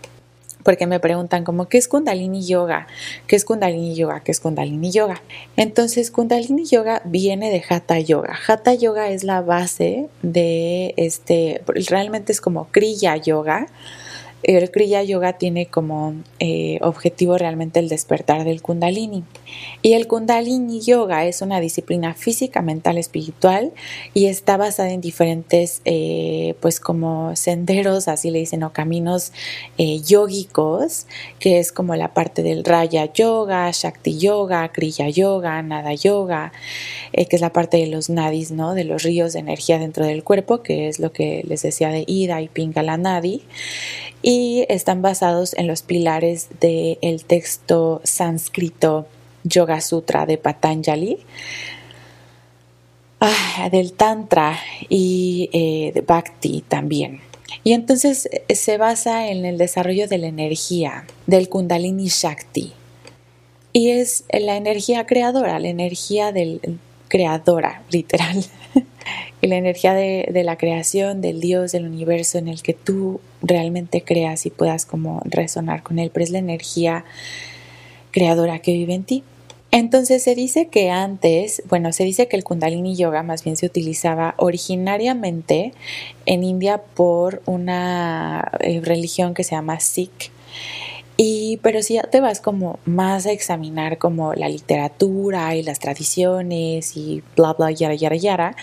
porque 0.62 0.86
me 0.86 1.00
preguntan 1.00 1.42
como, 1.42 1.68
¿qué 1.68 1.76
es 1.76 1.88
Kundalini 1.88 2.46
Yoga? 2.46 2.86
¿Qué 3.26 3.36
es 3.36 3.44
Kundalini 3.44 3.94
Yoga? 3.94 4.20
¿Qué 4.20 4.30
es 4.32 4.40
Kundalini 4.40 4.90
Yoga? 4.90 5.20
Entonces, 5.56 6.10
Kundalini 6.10 6.64
Yoga 6.64 7.02
viene 7.04 7.50
de 7.50 7.62
Hatha 7.68 7.98
Yoga. 8.00 8.38
Hatha 8.46 8.72
Yoga 8.72 9.10
es 9.10 9.24
la 9.24 9.42
base 9.42 10.08
de 10.22 10.94
este, 10.96 11.62
realmente 11.66 12.32
es 12.32 12.40
como 12.40 12.68
Kriya 12.70 13.16
Yoga, 13.16 13.66
el 14.44 14.70
Kriya 14.70 15.02
Yoga 15.02 15.34
tiene 15.34 15.66
como 15.66 16.14
eh, 16.38 16.78
objetivo 16.82 17.38
realmente 17.38 17.80
el 17.80 17.88
despertar 17.88 18.44
del 18.44 18.62
Kundalini. 18.62 19.24
Y 19.82 19.94
el 19.94 20.06
Kundalini 20.06 20.80
Yoga 20.80 21.24
es 21.24 21.40
una 21.40 21.60
disciplina 21.60 22.14
física, 22.14 22.60
mental, 22.60 22.98
espiritual 22.98 23.72
y 24.12 24.26
está 24.26 24.56
basada 24.56 24.90
en 24.90 25.00
diferentes, 25.00 25.80
eh, 25.84 26.54
pues 26.60 26.80
como 26.80 27.34
senderos, 27.36 28.08
así 28.08 28.30
le 28.30 28.40
dicen, 28.40 28.62
o 28.62 28.72
caminos 28.72 29.32
eh, 29.78 30.00
yógicos, 30.00 31.06
que 31.38 31.58
es 31.58 31.72
como 31.72 31.96
la 31.96 32.12
parte 32.12 32.42
del 32.42 32.64
Raya 32.64 33.12
Yoga, 33.12 33.70
Shakti 33.72 34.18
Yoga, 34.18 34.70
Kriya 34.72 35.08
Yoga, 35.08 35.62
Nada 35.62 35.94
Yoga, 35.94 36.52
que 37.12 37.28
es 37.30 37.40
la 37.40 37.52
parte 37.52 37.78
de 37.78 37.86
los 37.86 38.10
nadis, 38.10 38.50
¿no? 38.50 38.74
De 38.74 38.84
los 38.84 39.02
ríos 39.02 39.32
de 39.32 39.38
energía 39.38 39.78
dentro 39.78 40.04
del 40.04 40.24
cuerpo, 40.24 40.62
que 40.62 40.88
es 40.88 40.98
lo 40.98 41.12
que 41.12 41.42
les 41.46 41.62
decía 41.62 41.88
de 41.88 42.04
Ida 42.06 42.42
y 42.42 42.48
Pingala 42.48 42.96
Nadi 42.96 43.42
y 44.26 44.64
están 44.70 45.02
basados 45.02 45.52
en 45.52 45.66
los 45.66 45.82
pilares 45.82 46.48
del 46.58 47.24
texto 47.26 48.00
sánscrito 48.04 49.06
Yoga 49.42 49.82
Sutra 49.82 50.24
de 50.24 50.38
Patanjali, 50.38 51.18
ah, 53.20 53.68
del 53.70 53.92
Tantra 53.92 54.58
y 54.88 55.50
eh, 55.52 55.92
de 55.92 56.00
Bhakti 56.00 56.64
también. 56.66 57.20
Y 57.64 57.74
entonces 57.74 58.26
eh, 58.48 58.54
se 58.54 58.78
basa 58.78 59.28
en 59.28 59.44
el 59.44 59.58
desarrollo 59.58 60.08
de 60.08 60.16
la 60.16 60.28
energía, 60.28 61.04
del 61.26 61.50
Kundalini 61.50 62.06
Shakti. 62.06 62.72
Y 63.74 63.90
es 63.90 64.24
la 64.32 64.56
energía 64.56 65.04
creadora, 65.04 65.58
la 65.58 65.68
energía 65.68 66.32
del 66.32 66.62
creadora, 67.08 67.82
literal. 67.90 68.42
y 69.42 69.48
la 69.48 69.56
energía 69.56 69.92
de, 69.92 70.30
de, 70.32 70.44
la 70.44 70.56
creación, 70.56 71.20
del 71.20 71.42
Dios, 71.42 71.72
del 71.72 71.84
universo 71.84 72.38
en 72.38 72.48
el 72.48 72.62
que 72.62 72.72
tú 72.72 73.20
realmente 73.44 74.02
creas 74.02 74.46
y 74.46 74.50
puedas 74.50 74.86
como 74.86 75.20
resonar 75.24 75.82
con 75.82 75.98
él, 75.98 76.10
pero 76.12 76.24
es 76.24 76.30
la 76.30 76.38
energía 76.38 77.04
creadora 78.10 78.58
que 78.58 78.72
vive 78.72 78.94
en 78.94 79.04
ti. 79.04 79.24
Entonces 79.70 80.22
se 80.22 80.36
dice 80.36 80.68
que 80.68 80.90
antes, 80.90 81.62
bueno, 81.68 81.92
se 81.92 82.04
dice 82.04 82.28
que 82.28 82.36
el 82.36 82.44
kundalini 82.44 82.94
yoga 82.94 83.24
más 83.24 83.42
bien 83.42 83.56
se 83.56 83.66
utilizaba 83.66 84.34
originariamente 84.38 85.72
en 86.26 86.44
India 86.44 86.78
por 86.78 87.42
una 87.44 88.52
eh, 88.60 88.80
religión 88.84 89.34
que 89.34 89.42
se 89.42 89.56
llama 89.56 89.80
Sikh 89.80 90.30
y, 91.16 91.58
pero 91.62 91.80
si 91.82 91.94
ya 91.94 92.02
te 92.02 92.20
vas 92.20 92.40
como 92.40 92.80
más 92.84 93.26
a 93.26 93.32
examinar 93.32 93.98
como 93.98 94.34
la 94.34 94.48
literatura 94.48 95.54
y 95.54 95.62
las 95.62 95.78
tradiciones 95.78 96.96
y 96.96 97.22
bla, 97.36 97.52
bla, 97.52 97.70
yara, 97.70 97.94
yara, 97.94 98.16
yara, 98.16 98.56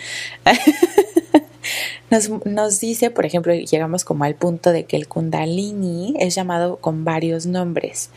nos, 2.46 2.80
dice, 2.82 3.10
por 3.10 3.26
ejemplo, 3.26 3.54
llegamos 3.54 4.04
como 4.04 4.26
al 4.26 4.36
punto 4.36 4.74
de 4.74 4.84
que 4.84 4.98
el 4.98 5.08
kundalini 5.08 6.14
es 6.20 6.36
llamado 6.36 6.76
con 6.78 7.06
varios 7.06 7.46
nombres 7.46 8.10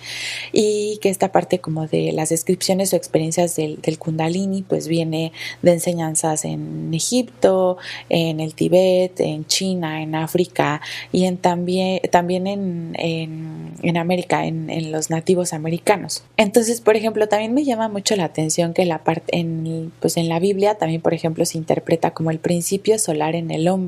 y 0.53 0.99
que 1.01 1.11
esta 1.11 1.31
parte 1.31 1.61
como 1.61 1.87
de 1.87 2.11
las 2.13 2.31
descripciones 2.31 2.93
o 2.93 2.97
experiencias 2.97 3.55
del, 3.55 3.79
kundalini 3.99 4.63
pues 4.63 4.89
viene 4.89 5.33
de 5.63 5.73
enseñanzas 5.73 6.45
en 6.45 6.93
Egipto, 6.93 7.79
en 8.09 8.41
el 8.41 8.55
Tíbet, 8.55 9.21
en 9.21 9.47
China, 9.47 10.03
en 10.03 10.17
África 10.17 10.81
y 11.13 11.27
en 11.27 11.37
también, 11.37 12.01
también 12.11 12.49
en, 12.49 12.97
en, 12.99 13.97
América, 13.97 14.45
en, 14.45 14.71
en, 14.71 14.91
los 14.91 15.11
nativos 15.11 15.53
americanos. 15.53 16.25
Entonces, 16.37 16.81
por 16.81 16.97
ejemplo, 16.97 17.29
también 17.29 17.55
me 17.55 17.65
llama 17.65 17.89
mucho 17.89 18.17
la 18.17 18.25
atención 18.25 18.75
que 18.75 18.85
la 18.85 19.05
parte 19.05 19.39
en, 19.39 19.93
pues 20.01 20.17
en 20.17 20.29
la 20.29 20.41
Biblia 20.41 20.75
también, 20.75 21.01
por 21.01 21.15
ejemplo, 21.15 21.45
se 21.45 21.59
interpreta 21.59 22.11
como 22.11 22.33
el 22.33 22.41
principio 22.41 22.99
solar 22.99 23.37
en 23.37 23.53
el 23.53 23.69
hombre 23.69 23.84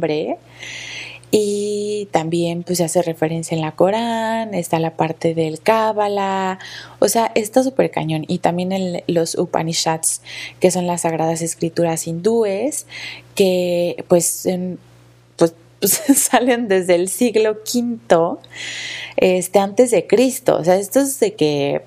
y 1.30 2.08
también 2.12 2.62
pues 2.62 2.78
se 2.78 2.84
hace 2.84 3.02
referencia 3.02 3.54
en 3.54 3.60
la 3.60 3.72
Corán, 3.72 4.54
está 4.54 4.78
la 4.78 4.96
parte 4.96 5.34
del 5.34 5.60
Cábala, 5.60 6.58
o 7.00 7.08
sea, 7.08 7.32
está 7.34 7.62
súper 7.62 7.90
cañón. 7.90 8.24
Y 8.28 8.38
también 8.38 9.02
los 9.08 9.36
Upanishads, 9.36 10.22
que 10.60 10.70
son 10.70 10.86
las 10.86 11.02
sagradas 11.02 11.42
escrituras 11.42 12.06
hindúes, 12.06 12.86
que 13.34 14.04
pues, 14.08 14.48
pues, 15.36 15.54
pues 15.80 15.92
salen 16.14 16.68
desde 16.68 16.94
el 16.94 17.08
siglo 17.08 17.58
V 17.70 18.38
este, 19.16 19.58
antes 19.58 19.90
de 19.90 20.06
Cristo. 20.06 20.56
O 20.56 20.64
sea, 20.64 20.76
esto 20.76 21.00
es 21.00 21.18
de 21.18 21.34
que 21.34 21.82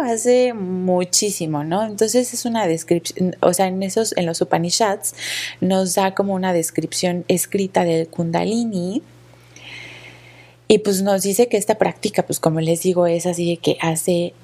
hace 0.00 0.52
muchísimo, 0.54 1.64
¿no? 1.64 1.84
Entonces 1.84 2.34
es 2.34 2.44
una 2.44 2.66
descripción, 2.66 3.36
o 3.40 3.52
sea, 3.52 3.66
en 3.66 3.82
esos, 3.82 4.16
en 4.16 4.26
los 4.26 4.40
Upanishads 4.40 5.14
nos 5.60 5.94
da 5.94 6.14
como 6.14 6.34
una 6.34 6.52
descripción 6.52 7.24
escrita 7.28 7.84
del 7.84 8.08
Kundalini. 8.08 9.02
Y 10.68 10.78
pues 10.78 11.02
nos 11.02 11.22
dice 11.22 11.48
que 11.48 11.56
esta 11.56 11.78
práctica, 11.78 12.24
pues 12.24 12.38
como 12.38 12.60
les 12.60 12.82
digo, 12.82 13.06
es 13.06 13.26
así 13.26 13.50
de 13.50 13.56
que 13.56 13.76
hace 13.80 14.34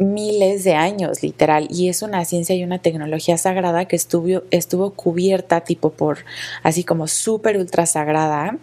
miles 0.00 0.64
de 0.64 0.74
años, 0.74 1.22
literal, 1.22 1.68
y 1.70 1.90
es 1.90 2.00
una 2.00 2.24
ciencia 2.24 2.54
y 2.56 2.64
una 2.64 2.78
tecnología 2.78 3.36
sagrada 3.36 3.84
que 3.84 3.96
estuvo, 3.96 4.42
estuvo 4.50 4.90
cubierta 4.94 5.60
tipo 5.60 5.90
por 5.90 6.24
así 6.62 6.84
como 6.84 7.06
súper 7.06 7.58
ultra 7.58 7.84
sagrada 7.84 8.56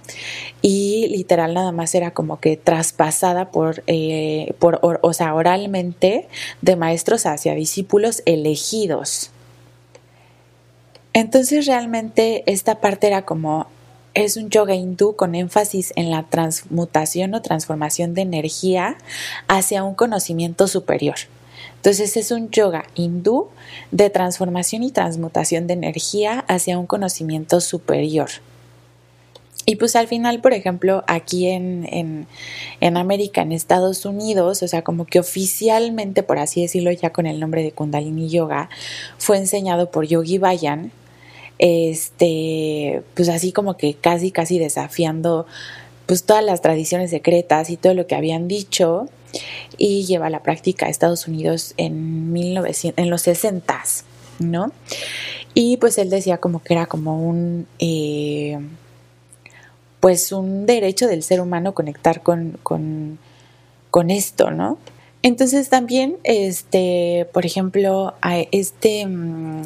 y 0.63 1.08
literal 1.10 1.53
nada 1.53 1.72
más 1.72 1.94
era 1.94 2.12
como 2.12 2.39
que 2.39 2.58
traspasada 2.58 3.51
por, 3.51 3.84
eh, 3.86 4.53
por 4.58 4.79
o 4.82 5.13
sea, 5.13 5.36
oralmente 5.36 6.27
de 6.62 6.75
maestros 6.75 7.27
hacia 7.27 7.53
discípulos 7.53 8.24
elegidos. 8.25 9.29
Entonces 11.13 11.67
realmente 11.67 12.44
esta 12.48 12.82
parte 12.82 13.08
era 13.08 13.24
como 13.24 13.67
es 14.24 14.36
un 14.36 14.50
yoga 14.50 14.74
hindú 14.74 15.15
con 15.15 15.36
énfasis 15.36 15.93
en 15.95 16.09
la 16.09 16.24
transmutación 16.24 17.36
o 17.36 17.43
transformación 17.43 18.15
de 18.15 18.24
energía 18.24 18.97
hacia 19.47 19.83
un 19.83 19.93
conocimiento 19.93 20.67
superior. 20.67 21.17
Entonces 21.75 22.17
es 22.17 22.31
un 22.31 22.50
yoga 22.50 22.86
hindú 22.95 23.50
de 23.91 24.09
transformación 24.09 24.81
y 24.81 24.89
transmutación 24.89 25.67
de 25.67 25.75
energía 25.75 26.43
hacia 26.47 26.79
un 26.79 26.88
conocimiento 26.88 27.62
superior. 27.62 28.29
Y 29.67 29.75
pues 29.75 29.95
al 29.95 30.07
final, 30.07 30.41
por 30.41 30.53
ejemplo, 30.53 31.03
aquí 31.07 31.50
en, 31.50 32.25
en, 32.79 32.97
América, 32.97 33.43
en 33.43 33.51
Estados 33.51 34.03
Unidos, 34.03 34.63
o 34.63 34.67
sea, 34.67 34.81
como 34.81 35.05
que 35.05 35.19
oficialmente, 35.19 36.24
por 36.24 36.39
así 36.39 36.63
decirlo, 36.63 36.91
ya 36.91 37.12
con 37.12 37.27
el 37.27 37.39
nombre 37.39 37.62
de 37.62 37.71
Kundalini 37.71 38.29
Yoga, 38.29 38.69
fue 39.19 39.38
enseñado 39.38 39.91
por 39.91 40.07
Yogi 40.07 40.39
Bayan, 40.39 40.91
este, 41.59 43.01
pues 43.15 43.29
así 43.29 43.51
como 43.51 43.77
que 43.77 43.95
casi, 43.95 44.31
casi 44.31 44.59
desafiando 44.59 45.45
pues 46.05 46.23
todas 46.23 46.43
las 46.43 46.61
tradiciones 46.61 47.11
secretas 47.11 47.69
y 47.69 47.77
todo 47.77 47.93
lo 47.93 48.07
que 48.07 48.15
habían 48.15 48.47
dicho 48.47 49.09
y 49.77 50.05
lleva 50.05 50.29
la 50.29 50.41
práctica 50.41 50.85
a 50.85 50.89
Estados 50.89 51.27
Unidos 51.27 51.73
en, 51.77 52.31
1900, 52.31 53.03
en 53.03 53.09
los 53.09 53.21
60, 53.23 53.83
¿no? 54.39 54.71
Y 55.53 55.77
pues 55.77 55.97
él 55.97 56.09
decía 56.09 56.37
como 56.37 56.63
que 56.63 56.73
era 56.73 56.85
como 56.85 57.27
un, 57.27 57.67
eh, 57.79 58.59
pues 59.99 60.31
un 60.31 60.65
derecho 60.65 61.07
del 61.07 61.23
ser 61.23 61.41
humano 61.41 61.73
conectar 61.73 62.21
con, 62.21 62.57
con, 62.63 63.19
con 63.89 64.09
esto, 64.09 64.51
¿no? 64.51 64.77
Entonces 65.23 65.69
también, 65.69 66.17
este, 66.23 67.27
por 67.33 67.45
ejemplo, 67.45 68.13
a 68.21 68.37
este 68.51 69.05
mm, 69.05 69.63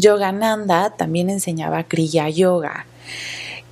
Yogananda 0.00 0.90
también 0.96 1.30
enseñaba 1.30 1.84
Kriya 1.84 2.28
Yoga. 2.28 2.86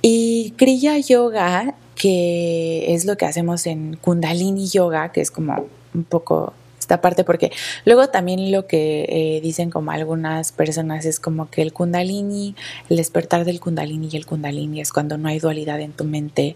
Y 0.01 0.53
Kriya 0.57 0.97
Yoga, 0.97 1.75
que 1.95 2.93
es 2.93 3.05
lo 3.05 3.17
que 3.17 3.25
hacemos 3.25 3.65
en 3.65 3.97
Kundalini 3.97 4.67
Yoga, 4.67 5.11
que 5.11 5.21
es 5.21 5.31
como 5.31 5.67
un 5.93 6.03
poco 6.03 6.53
esta 6.89 7.01
parte, 7.01 7.23
porque 7.23 7.51
luego 7.85 8.07
también 8.07 8.51
lo 8.51 8.65
que 8.65 9.05
eh, 9.09 9.41
dicen 9.41 9.69
como 9.69 9.91
algunas 9.91 10.51
personas 10.51 11.05
es 11.05 11.19
como 11.19 11.47
que 11.51 11.61
el 11.61 11.71
kundalini, 11.71 12.55
el 12.89 12.97
despertar 12.97 13.45
del 13.45 13.59
kundalini 13.59 14.09
y 14.11 14.17
el 14.17 14.25
kundalini 14.25 14.81
es 14.81 14.91
cuando 14.91 15.15
no 15.19 15.29
hay 15.29 15.37
dualidad 15.37 15.79
en 15.81 15.91
tu 15.91 16.03
mente 16.03 16.55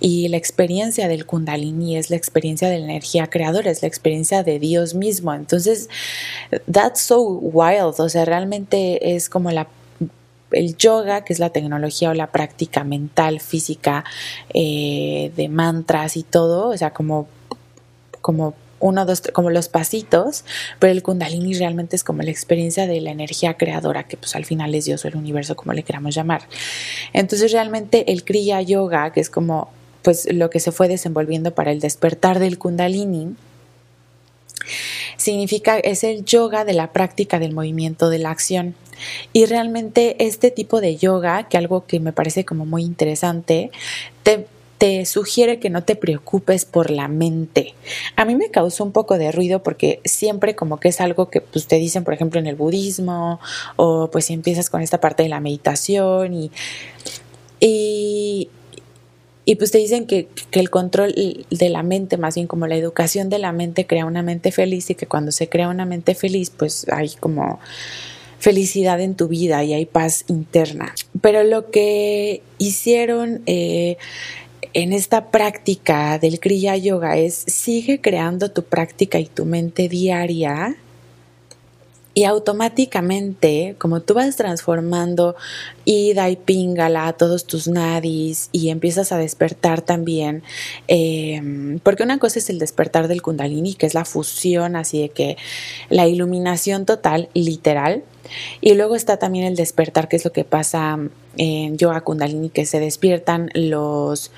y 0.00 0.26
la 0.26 0.38
experiencia 0.38 1.06
del 1.06 1.24
kundalini 1.24 1.96
es 1.96 2.10
la 2.10 2.16
experiencia 2.16 2.68
de 2.68 2.80
la 2.80 2.86
energía 2.86 3.28
creadora, 3.28 3.70
es 3.70 3.82
la 3.82 3.86
experiencia 3.86 4.42
de 4.42 4.58
Dios 4.58 4.94
mismo. 4.94 5.32
Entonces, 5.34 5.88
that's 6.70 7.02
so 7.02 7.22
wild, 7.22 7.94
o 7.98 8.08
sea, 8.08 8.24
realmente 8.24 9.14
es 9.14 9.28
como 9.28 9.52
la 9.52 9.68
el 10.50 10.76
yoga, 10.76 11.22
que 11.22 11.32
es 11.32 11.38
la 11.38 11.50
tecnología 11.50 12.10
o 12.10 12.14
la 12.14 12.26
práctica 12.32 12.82
mental, 12.82 13.38
física, 13.38 14.04
eh, 14.52 15.30
de 15.36 15.48
mantras 15.48 16.16
y 16.16 16.24
todo, 16.24 16.70
o 16.70 16.76
sea, 16.76 16.90
como, 16.92 17.28
como 18.20 18.54
uno, 18.80 19.06
dos, 19.06 19.22
como 19.32 19.50
los 19.50 19.68
pasitos, 19.68 20.44
pero 20.78 20.92
el 20.92 21.02
kundalini 21.02 21.54
realmente 21.54 21.96
es 21.96 22.04
como 22.04 22.22
la 22.22 22.30
experiencia 22.30 22.86
de 22.86 23.00
la 23.00 23.10
energía 23.10 23.54
creadora, 23.54 24.04
que 24.04 24.16
pues 24.16 24.34
al 24.34 24.44
final 24.44 24.74
es 24.74 24.86
Dios 24.86 25.04
o 25.04 25.08
el 25.08 25.16
universo, 25.16 25.54
como 25.54 25.72
le 25.72 25.82
queramos 25.82 26.14
llamar. 26.14 26.42
Entonces 27.12 27.52
realmente 27.52 28.10
el 28.12 28.24
kriya 28.24 28.60
yoga, 28.62 29.12
que 29.12 29.20
es 29.20 29.30
como 29.30 29.70
pues 30.02 30.32
lo 30.32 30.50
que 30.50 30.60
se 30.60 30.72
fue 30.72 30.88
desenvolviendo 30.88 31.54
para 31.54 31.72
el 31.72 31.80
despertar 31.80 32.38
del 32.38 32.58
kundalini, 32.58 33.36
significa, 35.16 35.78
es 35.78 36.04
el 36.04 36.24
yoga 36.24 36.64
de 36.64 36.72
la 36.72 36.92
práctica 36.92 37.38
del 37.38 37.52
movimiento 37.52 38.08
de 38.08 38.18
la 38.18 38.30
acción. 38.30 38.74
Y 39.32 39.46
realmente 39.46 40.24
este 40.24 40.50
tipo 40.50 40.80
de 40.80 40.96
yoga, 40.96 41.48
que 41.48 41.56
algo 41.56 41.86
que 41.86 42.00
me 42.00 42.12
parece 42.12 42.44
como 42.44 42.66
muy 42.66 42.82
interesante, 42.82 43.70
te, 44.22 44.46
te 44.80 45.04
sugiere 45.04 45.58
que 45.58 45.68
no 45.68 45.84
te 45.84 45.94
preocupes 45.94 46.64
por 46.64 46.90
la 46.90 47.06
mente. 47.06 47.74
A 48.16 48.24
mí 48.24 48.34
me 48.34 48.50
causó 48.50 48.82
un 48.82 48.92
poco 48.92 49.18
de 49.18 49.30
ruido 49.30 49.62
porque 49.62 50.00
siempre 50.06 50.56
como 50.56 50.80
que 50.80 50.88
es 50.88 51.02
algo 51.02 51.28
que 51.28 51.42
pues, 51.42 51.66
te 51.66 51.76
dicen, 51.76 52.02
por 52.02 52.14
ejemplo, 52.14 52.40
en 52.40 52.46
el 52.46 52.56
budismo, 52.56 53.40
o 53.76 54.08
pues 54.10 54.24
si 54.24 54.32
empiezas 54.32 54.70
con 54.70 54.80
esta 54.80 54.98
parte 54.98 55.22
de 55.22 55.28
la 55.28 55.38
meditación 55.38 56.32
y, 56.32 56.50
y, 57.60 58.48
y 59.44 59.56
pues 59.56 59.70
te 59.70 59.76
dicen 59.76 60.06
que, 60.06 60.28
el 60.52 60.70
control 60.70 61.12
de 61.50 61.68
la 61.68 61.82
mente, 61.82 62.16
más 62.16 62.36
bien 62.36 62.46
como 62.46 62.66
la 62.66 62.76
educación 62.76 63.28
de 63.28 63.38
la 63.38 63.52
mente, 63.52 63.86
crea 63.86 64.06
una 64.06 64.22
mente 64.22 64.50
feliz 64.50 64.88
y 64.88 64.94
que 64.94 65.04
cuando 65.04 65.30
se 65.30 65.50
crea 65.50 65.68
una 65.68 65.84
mente 65.84 66.14
feliz, 66.14 66.48
pues 66.48 66.86
hay 66.90 67.10
como 67.20 67.60
felicidad 68.38 68.98
en 69.02 69.14
tu 69.14 69.28
vida 69.28 69.62
y 69.62 69.74
hay 69.74 69.84
paz 69.84 70.24
interna. 70.26 70.94
Pero 71.20 71.44
lo 71.44 71.70
que 71.70 72.42
hicieron 72.56 73.42
eh, 73.44 73.98
en 74.72 74.92
esta 74.92 75.30
práctica 75.30 76.18
del 76.18 76.40
Kriya 76.40 76.76
Yoga 76.76 77.16
es 77.16 77.34
sigue 77.34 78.00
creando 78.00 78.50
tu 78.50 78.62
práctica 78.64 79.18
y 79.18 79.26
tu 79.26 79.44
mente 79.44 79.88
diaria 79.88 80.76
y 82.12 82.24
automáticamente, 82.24 83.76
como 83.78 84.00
tú 84.00 84.14
vas 84.14 84.36
transformando 84.36 85.36
ida 85.84 86.28
y 86.28 86.36
pingala 86.36 87.06
a 87.06 87.12
todos 87.12 87.46
tus 87.46 87.68
nadis 87.68 88.48
y 88.52 88.70
empiezas 88.70 89.12
a 89.12 89.16
despertar 89.16 89.80
también, 89.80 90.42
em, 90.88 91.78
porque 91.78 92.02
una 92.02 92.18
cosa 92.18 92.40
es 92.40 92.50
el 92.50 92.58
despertar 92.58 93.06
del 93.06 93.22
kundalini, 93.22 93.74
que 93.74 93.86
es 93.86 93.94
la 93.94 94.04
fusión, 94.04 94.74
así 94.74 95.00
de 95.02 95.08
que 95.10 95.36
la 95.88 96.08
iluminación 96.08 96.84
total, 96.84 97.28
literal, 97.32 98.02
y 98.60 98.74
luego 98.74 98.96
está 98.96 99.18
también 99.18 99.44
el 99.44 99.56
despertar, 99.56 100.08
que 100.08 100.16
es 100.16 100.24
lo 100.24 100.32
que 100.32 100.44
pasa 100.44 100.98
en 101.36 101.78
yoga 101.78 102.00
kundalini, 102.00 102.50
que 102.50 102.66
se 102.66 102.80
despiertan 102.80 103.50
los, 103.54 104.30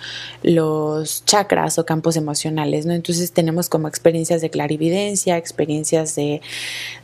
los 0.43 1.25
chakras 1.25 1.79
o 1.79 1.87
campos 1.87 2.17
emocionales, 2.17 2.87
¿no? 2.87 2.93
Entonces 2.93 3.33
tenemos 3.33 3.69
como 3.69 3.89
experiencias 3.89 4.41
de 4.41 4.51
clarividencia, 4.51 5.37
experiencias 5.37 6.15
de, 6.15 6.43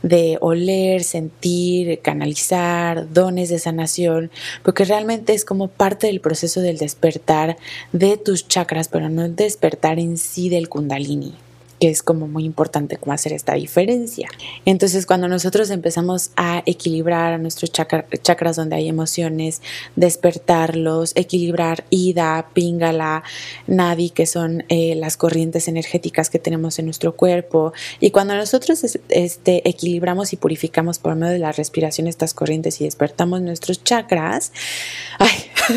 de 0.03 0.37
oler, 0.41 1.03
sentir, 1.03 1.99
canalizar, 2.01 3.11
dones 3.11 3.49
de 3.49 3.59
sanación, 3.59 4.31
porque 4.63 4.85
realmente 4.85 5.33
es 5.33 5.43
como 5.43 5.67
parte 5.67 6.07
del 6.07 6.21
proceso 6.21 6.61
del 6.61 6.77
despertar 6.77 7.57
de 7.91 8.17
tus 8.17 8.47
chakras, 8.47 8.87
pero 8.87 9.09
no 9.09 9.25
el 9.25 9.35
despertar 9.35 9.99
en 9.99 10.17
sí 10.17 10.49
del 10.49 10.69
kundalini 10.69 11.35
que 11.79 11.89
es 11.89 12.03
como 12.03 12.27
muy 12.27 12.45
importante 12.45 12.97
cómo 12.97 13.13
hacer 13.13 13.33
esta 13.33 13.53
diferencia. 13.53 14.29
Entonces, 14.65 15.05
cuando 15.05 15.27
nosotros 15.27 15.69
empezamos 15.69 16.31
a 16.35 16.63
equilibrar 16.65 17.33
a 17.33 17.37
nuestros 17.37 17.71
chakras 17.71 18.55
donde 18.55 18.75
hay 18.75 18.87
emociones, 18.87 19.61
despertarlos, 19.95 21.13
equilibrar 21.15 21.85
Ida, 21.89 22.49
Pingala, 22.53 23.23
Nadi, 23.67 24.09
que 24.09 24.25
son 24.25 24.63
eh, 24.69 24.95
las 24.95 25.17
corrientes 25.17 25.67
energéticas 25.67 26.29
que 26.29 26.39
tenemos 26.39 26.79
en 26.79 26.85
nuestro 26.85 27.15
cuerpo, 27.15 27.73
y 27.99 28.11
cuando 28.11 28.35
nosotros 28.35 28.83
este, 29.09 29.69
equilibramos 29.69 30.33
y 30.33 30.37
purificamos 30.37 30.99
por 30.99 31.15
medio 31.15 31.33
de 31.33 31.39
la 31.39 31.51
respiración 31.51 32.07
estas 32.07 32.33
corrientes 32.33 32.81
y 32.81 32.85
despertamos 32.85 33.41
nuestros 33.41 33.83
chakras, 33.83 34.51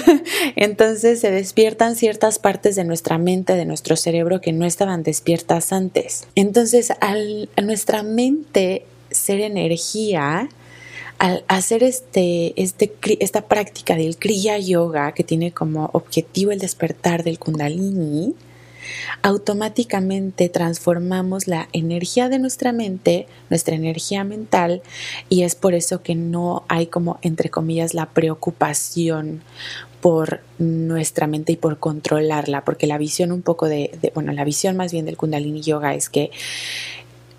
entonces 0.56 1.20
se 1.20 1.30
despiertan 1.30 1.96
ciertas 1.96 2.38
partes 2.38 2.76
de 2.76 2.84
nuestra 2.84 3.18
mente, 3.18 3.54
de 3.54 3.64
nuestro 3.64 3.96
cerebro 3.96 4.40
que 4.40 4.52
no 4.52 4.64
estaban 4.64 5.02
despiertas 5.02 5.72
antes. 5.72 6.26
Entonces, 6.34 6.92
al, 7.00 7.48
a 7.56 7.60
nuestra 7.62 8.02
mente 8.02 8.84
ser 9.10 9.40
energía, 9.40 10.48
al 11.18 11.44
hacer 11.48 11.84
este, 11.84 12.52
este, 12.60 12.92
esta 13.20 13.42
práctica 13.42 13.96
del 13.96 14.16
Kriya 14.16 14.58
Yoga, 14.58 15.12
que 15.12 15.24
tiene 15.24 15.52
como 15.52 15.90
objetivo 15.92 16.50
el 16.50 16.58
despertar 16.58 17.22
del 17.22 17.38
Kundalini, 17.38 18.34
automáticamente 19.22 20.48
transformamos 20.48 21.46
la 21.46 21.68
energía 21.72 22.28
de 22.28 22.38
nuestra 22.38 22.72
mente, 22.72 23.26
nuestra 23.50 23.74
energía 23.74 24.24
mental, 24.24 24.82
y 25.28 25.42
es 25.42 25.54
por 25.54 25.74
eso 25.74 26.02
que 26.02 26.14
no 26.14 26.64
hay 26.68 26.86
como, 26.86 27.18
entre 27.22 27.50
comillas, 27.50 27.94
la 27.94 28.06
preocupación 28.06 29.42
por 30.00 30.40
nuestra 30.58 31.28
mente 31.28 31.52
y 31.52 31.56
por 31.56 31.78
controlarla, 31.78 32.64
porque 32.64 32.88
la 32.88 32.98
visión 32.98 33.30
un 33.30 33.40
poco 33.40 33.68
de, 33.68 34.10
bueno, 34.14 34.32
la 34.32 34.44
visión 34.44 34.76
más 34.76 34.92
bien 34.92 35.04
del 35.04 35.16
kundalini 35.16 35.62
yoga 35.62 35.94
es 35.94 36.08
que 36.08 36.32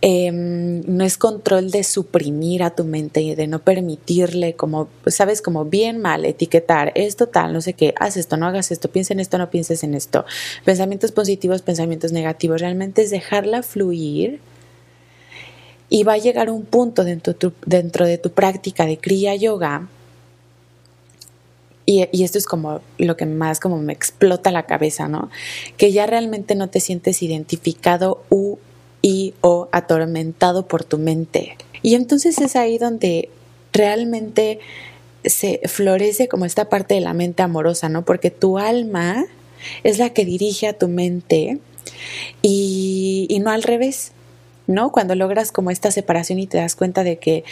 em, 0.05 0.81
no 0.85 1.05
es 1.05 1.17
control 1.17 1.71
de 1.71 1.85
suprimir 1.85 2.61
a 2.61 2.75
tu 2.75 2.83
mente 2.83 3.21
y 3.21 3.35
de 3.35 3.47
no 3.47 3.59
permitirle 3.59 4.53
como, 4.53 4.89
sabes, 5.07 5.41
como 5.41 5.63
bien 5.63 6.01
mal 6.01 6.25
etiquetar 6.25 6.91
esto 6.95 7.27
tal, 7.27 7.53
no 7.53 7.61
sé 7.61 7.71
qué, 7.71 7.93
haz 7.97 8.17
esto, 8.17 8.35
no 8.35 8.45
hagas 8.45 8.71
esto, 8.71 8.91
piensa 8.91 9.13
en 9.13 9.21
esto, 9.21 9.37
no 9.37 9.49
pienses 9.49 9.81
en 9.81 9.93
esto. 9.93 10.25
Pensamientos 10.65 11.13
positivos, 11.13 11.61
pensamientos 11.61 12.11
negativos, 12.11 12.59
realmente 12.59 13.01
es 13.01 13.11
dejarla 13.11 13.63
fluir 13.63 14.41
y 15.87 16.03
va 16.03 16.13
a 16.13 16.17
llegar 16.17 16.49
un 16.49 16.65
punto 16.65 17.05
dentro, 17.05 18.05
de 18.05 18.17
tu 18.17 18.31
práctica 18.31 18.85
de 18.85 18.97
Kriya 18.97 19.35
Yoga 19.35 19.87
y, 21.85 22.23
esto 22.23 22.37
es 22.37 22.45
como 22.45 22.81
lo 22.97 23.15
que 23.15 23.25
más 23.25 23.61
como 23.61 23.77
me 23.77 23.93
explota 23.93 24.51
la 24.51 24.63
cabeza, 24.63 25.07
¿no? 25.07 25.29
Que 25.77 25.93
ya 25.93 26.05
realmente 26.07 26.55
no 26.55 26.69
te 26.69 26.81
sientes 26.81 27.23
identificado 27.23 28.21
u 28.29 28.57
y 29.03 29.35
o 29.41 29.67
atormentado 29.71 30.65
por 30.65 30.83
tu 30.83 30.97
mente. 30.97 31.57
Y 31.83 31.93
entonces 31.93 32.39
es 32.39 32.55
ahí 32.55 32.79
donde 32.79 33.29
realmente 33.73 34.59
se 35.25 35.61
florece 35.65 36.27
como 36.27 36.45
esta 36.45 36.69
parte 36.69 36.95
de 36.95 37.01
la 37.01 37.13
mente 37.13 37.43
amorosa, 37.43 37.89
¿no? 37.89 38.05
Porque 38.05 38.31
tu 38.31 38.57
alma 38.57 39.25
es 39.83 39.99
la 39.99 40.11
que 40.11 40.25
dirige 40.25 40.67
a 40.67 40.73
tu 40.73 40.87
mente 40.87 41.59
y, 42.41 43.27
y 43.29 43.39
no 43.39 43.51
al 43.51 43.63
revés, 43.63 44.13
¿no? 44.67 44.91
Cuando 44.91 45.15
logras 45.15 45.51
como 45.51 45.69
esta 45.69 45.91
separación 45.91 46.39
y 46.39 46.47
te 46.47 46.57
das 46.57 46.75
cuenta 46.75 47.03
de 47.03 47.19
que 47.19 47.43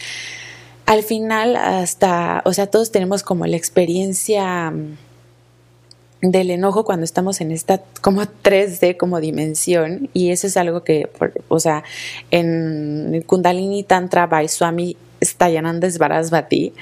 al 0.86 1.04
final 1.04 1.58
hasta, 1.58 2.42
o 2.46 2.54
sea, 2.54 2.68
todos 2.68 2.92
tenemos 2.92 3.24
como 3.24 3.46
la 3.46 3.58
experiencia 3.58 4.72
mm, 4.72 4.98
del 6.22 6.52
enojo 6.52 6.86
cuando 6.86 7.04
estamos 7.04 7.42
en 7.42 7.52
esta 7.52 7.82
como 8.02 8.22
3D 8.22 8.98
como 8.98 9.20
dimensión 9.20 10.10
y 10.14 10.30
eso 10.30 10.48
es 10.48 10.58
algo 10.58 10.84
que, 10.84 11.10
o 11.48 11.60
sea, 11.60 11.84
en 12.30 13.24
Kundalini 13.26 13.84
Tantra 13.84 14.28
by 14.28 14.48
Swami 14.48 14.98
Stayananda 15.24 15.90
Svarasvati, 15.90 16.74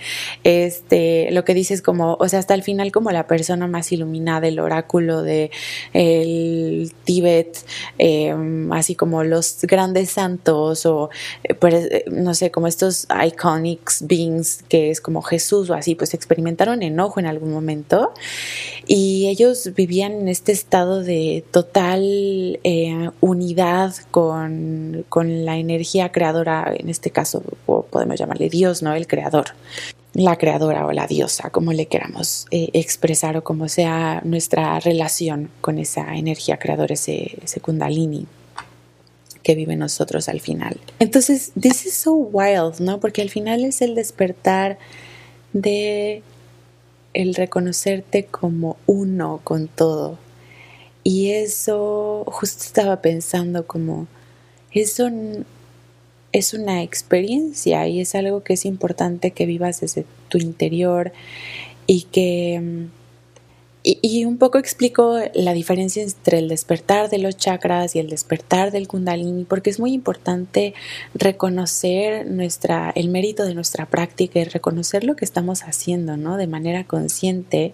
este, 0.43 1.29
lo 1.31 1.43
que 1.45 1.53
dice 1.53 1.73
es 1.73 1.81
como, 1.81 2.15
o 2.19 2.29
sea, 2.29 2.39
hasta 2.39 2.53
el 2.53 2.63
final 2.63 2.91
como 2.91 3.11
la 3.11 3.27
persona 3.27 3.67
más 3.67 3.91
iluminada, 3.91 4.47
el 4.47 4.59
oráculo 4.59 5.21
de 5.21 5.51
el 5.93 6.91
Tíbet, 7.03 7.57
em, 7.97 8.71
así 8.71 8.95
como 8.95 9.23
los 9.23 9.59
grandes 9.63 10.11
santos 10.11 10.85
o, 10.85 11.09
eh, 11.43 11.53
pues, 11.53 11.73
eh, 11.73 12.05
no 12.11 12.33
sé, 12.33 12.51
como 12.51 12.67
estos 12.67 13.07
iconics 13.25 14.05
beings 14.07 14.63
que 14.69 14.91
es 14.91 15.01
como 15.01 15.21
Jesús 15.21 15.69
o 15.69 15.73
así, 15.73 15.95
pues 15.95 16.13
experimentaron 16.13 16.81
enojo 16.83 17.19
en 17.19 17.25
algún 17.25 17.51
momento 17.51 18.13
y 18.87 19.27
ellos 19.27 19.71
vivían 19.75 20.13
en 20.13 20.27
este 20.27 20.51
estado 20.51 21.03
de 21.03 21.43
total 21.51 22.59
eh, 22.63 23.09
unidad 23.21 23.93
con, 24.11 25.05
con 25.09 25.45
la 25.45 25.57
energía 25.57 26.11
creadora, 26.11 26.73
en 26.75 26.89
este 26.89 27.11
caso 27.11 27.43
podemos 27.99 28.17
llamar 28.17 28.37
Dios, 28.37 28.81
¿no? 28.81 28.93
El 28.93 29.07
creador, 29.07 29.47
la 30.13 30.37
creadora 30.37 30.85
o 30.85 30.93
la 30.93 31.05
diosa, 31.05 31.49
como 31.49 31.73
le 31.73 31.87
queramos 31.87 32.47
eh, 32.49 32.69
expresar 32.71 33.35
o 33.35 33.43
como 33.43 33.67
sea 33.67 34.21
nuestra 34.23 34.79
relación 34.79 35.49
con 35.59 35.77
esa 35.79 36.15
energía 36.15 36.57
creadora, 36.57 36.93
ese, 36.93 37.37
ese 37.43 37.59
kundalini 37.59 38.25
que 39.43 39.53
vive 39.53 39.73
en 39.73 39.79
nosotros 39.79 40.29
al 40.29 40.39
final. 40.39 40.79
Entonces, 40.99 41.51
this 41.59 41.85
is 41.85 41.93
so 41.93 42.13
wild, 42.13 42.79
¿no? 42.79 43.01
Porque 43.01 43.21
al 43.21 43.29
final 43.29 43.65
es 43.65 43.81
el 43.81 43.95
despertar 43.95 44.77
de 45.51 46.23
el 47.13 47.35
reconocerte 47.35 48.27
como 48.27 48.77
uno 48.85 49.41
con 49.43 49.67
todo. 49.67 50.17
Y 51.03 51.31
eso, 51.31 52.23
justo 52.27 52.63
estaba 52.63 53.01
pensando 53.01 53.67
como, 53.67 54.07
eso 54.71 55.09
es 56.31 56.53
una 56.53 56.83
experiencia 56.83 57.87
y 57.87 58.01
es 58.01 58.15
algo 58.15 58.43
que 58.43 58.53
es 58.53 58.65
importante 58.65 59.31
que 59.31 59.45
vivas 59.45 59.81
desde 59.81 60.05
tu 60.29 60.37
interior 60.37 61.11
y 61.87 62.03
que... 62.03 62.59
Mm, 62.61 62.99
y, 63.81 64.25
un 64.25 64.37
poco 64.37 64.57
explico 64.57 65.19
la 65.33 65.53
diferencia 65.53 66.03
entre 66.03 66.39
el 66.39 66.49
despertar 66.49 67.09
de 67.09 67.17
los 67.17 67.37
chakras 67.37 67.95
y 67.95 67.99
el 67.99 68.09
despertar 68.09 68.71
del 68.71 68.89
kundalini, 68.89 69.45
porque 69.45 69.69
es 69.69 69.79
muy 69.79 69.93
importante 69.93 70.73
reconocer 71.15 72.27
nuestra, 72.27 72.91
el 72.93 73.07
mérito 73.07 73.45
de 73.45 73.55
nuestra 73.55 73.85
práctica 73.85 74.39
y 74.39 74.43
reconocer 74.43 75.05
lo 75.05 75.15
que 75.15 75.23
estamos 75.23 75.63
haciendo, 75.63 76.17
¿no? 76.17 76.35
De 76.35 76.45
manera 76.45 76.83
consciente 76.83 77.73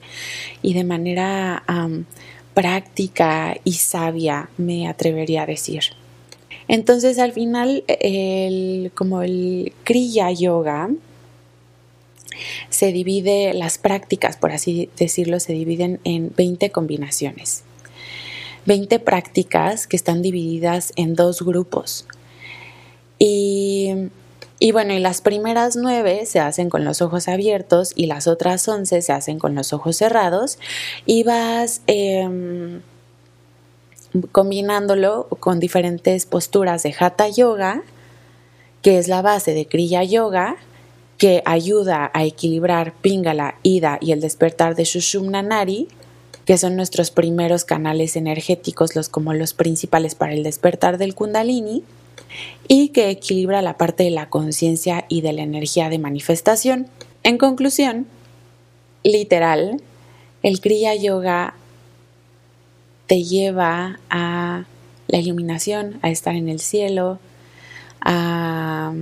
y 0.62 0.76
de 0.76 0.84
manera 0.84 1.64
práctica 2.54 3.58
y 3.64 3.74
sabia, 3.74 4.50
me 4.58 4.88
atrevería 4.88 5.42
a 5.42 5.46
decir. 5.48 6.05
Entonces 6.68 7.20
al 7.20 7.32
final, 7.34 7.84
el, 7.88 8.92
como 8.96 9.22
el 9.22 9.74
Kriya 9.84 10.32
Yoga, 10.32 10.90
se 12.70 12.92
divide, 12.92 13.54
las 13.54 13.78
prácticas, 13.78 14.38
por 14.38 14.52
así 14.52 14.90
decirlo, 14.98 15.40
se 15.40 15.54
dividen 15.54 16.00
en 16.04 16.34
20 16.36 16.70
combinaciones. 16.72 17.64
20 18.66 19.00
prácticas 19.00 19.88
que 19.88 19.96
están 19.96 20.22
divididas 20.22 20.92
en 20.96 21.16
dos 21.16 21.44
grupos. 21.44 22.06
Y, 23.20 23.92
y, 24.60 24.72
bueno, 24.72 24.94
y 24.94 25.00
las 25.00 25.22
primeras 25.22 25.76
nueve 25.76 26.26
se 26.26 26.40
hacen 26.40 26.70
con 26.70 26.84
los 26.84 27.02
ojos 27.02 27.28
abiertos 27.28 27.94
y 27.96 28.08
las 28.08 28.28
otras 28.28 28.68
once 28.68 29.02
se 29.02 29.14
hacen 29.14 29.40
con 29.40 29.56
los 29.56 29.72
ojos 29.72 29.98
cerrados 29.98 30.58
y 31.06 31.24
vas 31.24 31.82
em, 31.88 32.82
combinándolo 34.32 35.28
con 35.40 35.60
diferentes 35.60 36.26
posturas 36.26 36.84
de 36.84 36.96
Hatha 36.98 37.28
Yoga, 37.30 37.84
que 38.82 38.98
es 38.98 39.08
la 39.08 39.22
base 39.22 39.54
de 39.54 39.66
Kriya 39.66 40.04
Yoga, 40.04 40.58
que 41.18 41.42
ayuda 41.46 42.12
a 42.14 42.26
equilibrar 42.26 42.94
Pingala, 43.02 43.56
Ida 43.64 43.98
y 44.02 44.12
el 44.12 44.22
despertar 44.22 44.76
de 44.76 44.84
Shushumna 44.84 45.42
Nari, 45.42 45.88
que 46.46 46.58
son 46.58 46.76
nuestros 46.76 47.10
primeros 47.10 47.66
canales 47.66 48.16
energéticos, 48.16 48.96
los 48.96 49.10
como 49.10 49.34
los 49.34 49.54
principales 49.54 50.14
para 50.14 50.34
el 50.34 50.44
despertar 50.44 50.98
del 50.98 51.16
Kundalini, 51.16 51.84
y 52.68 52.90
que 52.90 53.10
equilibra 53.10 53.62
la 53.62 53.78
parte 53.78 54.04
de 54.04 54.12
la 54.12 54.30
conciencia 54.30 55.06
y 55.10 55.22
de 55.22 55.34
la 55.34 55.42
energía 55.42 55.90
de 55.90 56.00
manifestación. 56.00 56.88
En 57.24 57.38
conclusión, 57.38 58.08
literal, 59.04 59.82
el 60.44 60.60
Kriya 60.62 60.94
Yoga 60.96 61.56
te 63.08 63.24
lleva 63.24 64.00
a 64.10 64.66
la 65.08 65.18
iluminación, 65.18 66.00
a 66.02 66.10
estar 66.10 66.36
en 66.36 66.50
el 66.50 66.60
cielo, 66.60 67.20
a, 68.02 68.94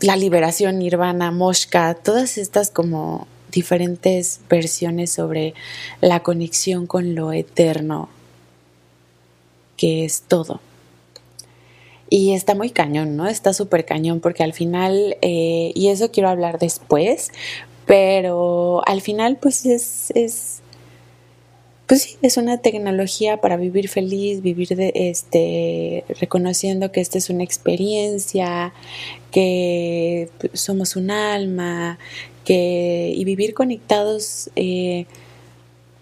la 0.00 0.16
liberación 0.16 0.78
nirvana, 0.78 1.30
moshka, 1.30 1.94
todas 1.94 2.38
estas 2.38 2.70
como 2.70 3.26
diferentes 3.50 4.40
versiones 4.48 5.12
sobre 5.12 5.54
la 6.00 6.20
conexión 6.20 6.86
con 6.86 7.14
lo 7.14 7.32
eterno, 7.32 8.08
que 9.76 10.04
es 10.04 10.22
todo. 10.22 10.60
Y 12.08 12.32
está 12.32 12.54
muy 12.54 12.70
cañón, 12.70 13.16
¿no? 13.16 13.28
Está 13.28 13.52
súper 13.52 13.84
cañón 13.84 14.20
porque 14.20 14.42
al 14.42 14.52
final, 14.52 15.16
eh, 15.22 15.72
y 15.74 15.88
eso 15.88 16.10
quiero 16.10 16.28
hablar 16.28 16.58
después, 16.58 17.30
pero 17.90 18.86
al 18.86 19.00
final 19.00 19.36
pues 19.38 19.66
es, 19.66 20.12
es 20.14 20.60
pues 21.88 22.02
sí, 22.02 22.16
es 22.22 22.36
una 22.36 22.58
tecnología 22.58 23.38
para 23.40 23.56
vivir 23.56 23.88
feliz, 23.88 24.42
vivir 24.42 24.76
de, 24.76 24.92
este, 24.94 26.04
reconociendo 26.20 26.92
que 26.92 27.00
esta 27.00 27.18
es 27.18 27.30
una 27.30 27.42
experiencia, 27.42 28.72
que 29.32 30.30
somos 30.52 30.94
un 30.94 31.10
alma, 31.10 31.98
que, 32.44 33.12
y 33.12 33.24
vivir 33.24 33.54
conectados 33.54 34.50
eh, 34.54 35.06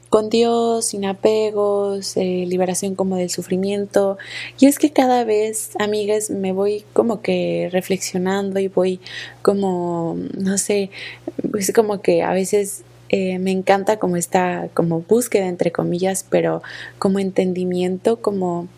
con 0.09 0.31
Dios, 0.31 0.87
sin 0.87 1.05
apegos, 1.05 2.16
eh, 2.16 2.44
liberación 2.47 2.94
como 2.94 3.16
del 3.16 3.31
sufrimiento. 3.31 4.18
Y 4.59 4.66
es 4.66 4.79
que 4.79 4.90
cada 4.90 5.25
vez, 5.25 5.71
amigas, 5.79 6.31
me 6.31 6.53
voy 6.53 6.85
como 6.92 7.21
que 7.23 7.68
reflexionando 7.73 8.59
y 8.61 8.68
voy 8.68 9.01
como, 9.42 10.16
no 10.37 10.59
sé, 10.59 10.90
es 11.59 11.73
como 11.73 12.01
que 12.01 12.23
a 12.23 12.33
veces 12.33 12.83
eh, 13.11 13.38
me 13.38 13.51
encanta 13.51 13.99
como 13.99 14.16
esta 14.16 14.68
como 14.75 15.01
búsqueda 15.01 15.47
entre 15.47 15.73
comillas, 15.73 16.27
pero 16.29 16.62
como 16.99 17.18
entendimiento, 17.18 18.21
como 18.21 18.68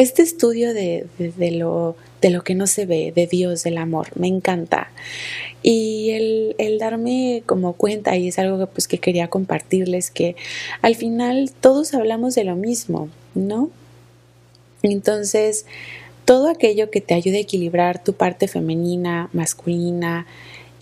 este 0.00 0.22
estudio 0.22 0.72
de, 0.72 1.06
lo, 1.52 1.94
de 2.22 2.30
lo 2.30 2.42
que 2.42 2.54
no 2.54 2.66
se 2.66 2.86
ve, 2.86 3.12
de 3.14 3.26
Dios, 3.26 3.64
del 3.64 3.76
amor, 3.76 4.08
me 4.18 4.28
encanta. 4.28 4.90
Y 5.62 6.10
el, 6.12 6.54
el, 6.56 6.78
darme 6.78 7.42
como 7.44 7.74
cuenta, 7.74 8.16
y 8.16 8.28
es 8.28 8.38
algo 8.38 8.58
que, 8.58 8.66
pues, 8.66 8.88
que 8.88 8.96
quería 8.96 9.28
compartirles, 9.28 10.10
que 10.10 10.36
al 10.80 10.96
final 10.96 11.50
todos 11.60 11.92
hablamos 11.92 12.34
de 12.34 12.44
lo 12.44 12.56
mismo, 12.56 13.10
¿no? 13.34 13.68
Entonces, 14.82 15.66
todo 16.24 16.48
aquello 16.48 16.90
que 16.90 17.02
te 17.02 17.12
ayude 17.12 17.36
a 17.36 17.40
equilibrar 17.40 18.02
tu 18.02 18.14
parte 18.14 18.48
femenina, 18.48 19.28
masculina, 19.34 20.26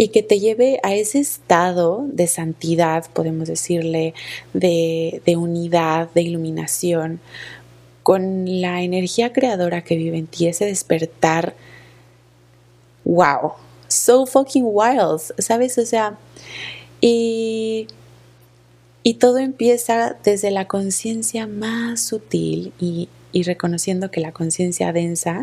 y 0.00 0.08
que 0.08 0.22
te 0.22 0.38
lleve 0.38 0.78
a 0.84 0.94
ese 0.94 1.18
estado 1.18 2.06
de 2.06 2.28
santidad, 2.28 3.06
podemos 3.12 3.48
decirle, 3.48 4.14
de, 4.54 5.20
unidad, 5.36 6.08
de 6.14 6.22
iluminación, 6.22 7.18
con 8.08 8.62
la 8.62 8.80
energía 8.80 9.34
creadora 9.34 9.84
que 9.84 9.94
vive 9.94 10.16
en 10.16 10.26
ti, 10.26 10.46
ese 10.46 10.64
despertar, 10.64 11.54
wow, 13.04 13.52
so 13.86 14.24
fucking 14.24 14.64
wild, 14.64 15.20
¿sabes? 15.36 15.76
O 15.76 15.84
sea, 15.84 16.16
y, 17.02 17.86
y 19.02 19.14
todo 19.18 19.36
empieza 19.36 20.16
desde 20.24 20.50
la 20.50 20.66
conciencia 20.66 21.46
más 21.46 22.00
sutil 22.00 22.72
y, 22.80 23.10
y 23.30 23.42
reconociendo 23.42 24.10
que 24.10 24.20
la 24.22 24.32
conciencia 24.32 24.90
densa, 24.94 25.42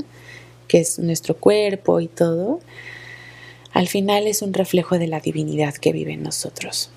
que 0.67 0.80
es 0.80 0.97
nuestro 0.97 1.38
cuerpo 1.38 1.99
y 1.99 2.08
todo, 2.08 2.62
al 3.73 3.88
final 3.88 4.25
es 4.25 4.41
un 4.41 4.56
reflejo 4.56 4.97
de 4.97 5.06
la 5.06 5.19
divinidad 5.19 5.75
que 5.75 5.91
vive 5.91 6.13
en 6.13 6.23
nosotros. 6.23 6.89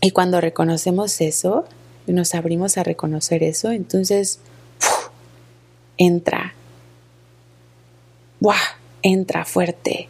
Y 0.00 0.12
cuando 0.12 0.40
reconocemos 0.40 1.20
eso, 1.20 1.66
y 2.06 2.12
nos 2.12 2.34
abrimos 2.34 2.78
a 2.78 2.82
reconocer 2.82 3.42
eso, 3.42 3.70
entonces 3.70 4.40
entra, 5.96 6.54
¡buah! 8.40 8.56
entra 9.02 9.44
fuerte. 9.44 10.08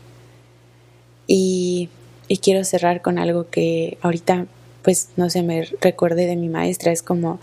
Y, 1.26 1.88
y 2.28 2.38
quiero 2.38 2.64
cerrar 2.64 3.02
con 3.02 3.18
algo 3.18 3.50
que 3.50 3.98
ahorita, 4.02 4.46
pues 4.82 5.10
no 5.16 5.30
se 5.30 5.42
me 5.42 5.68
recuerde 5.80 6.26
de 6.26 6.36
mi 6.36 6.48
maestra, 6.48 6.92
es 6.92 7.02
como 7.02 7.40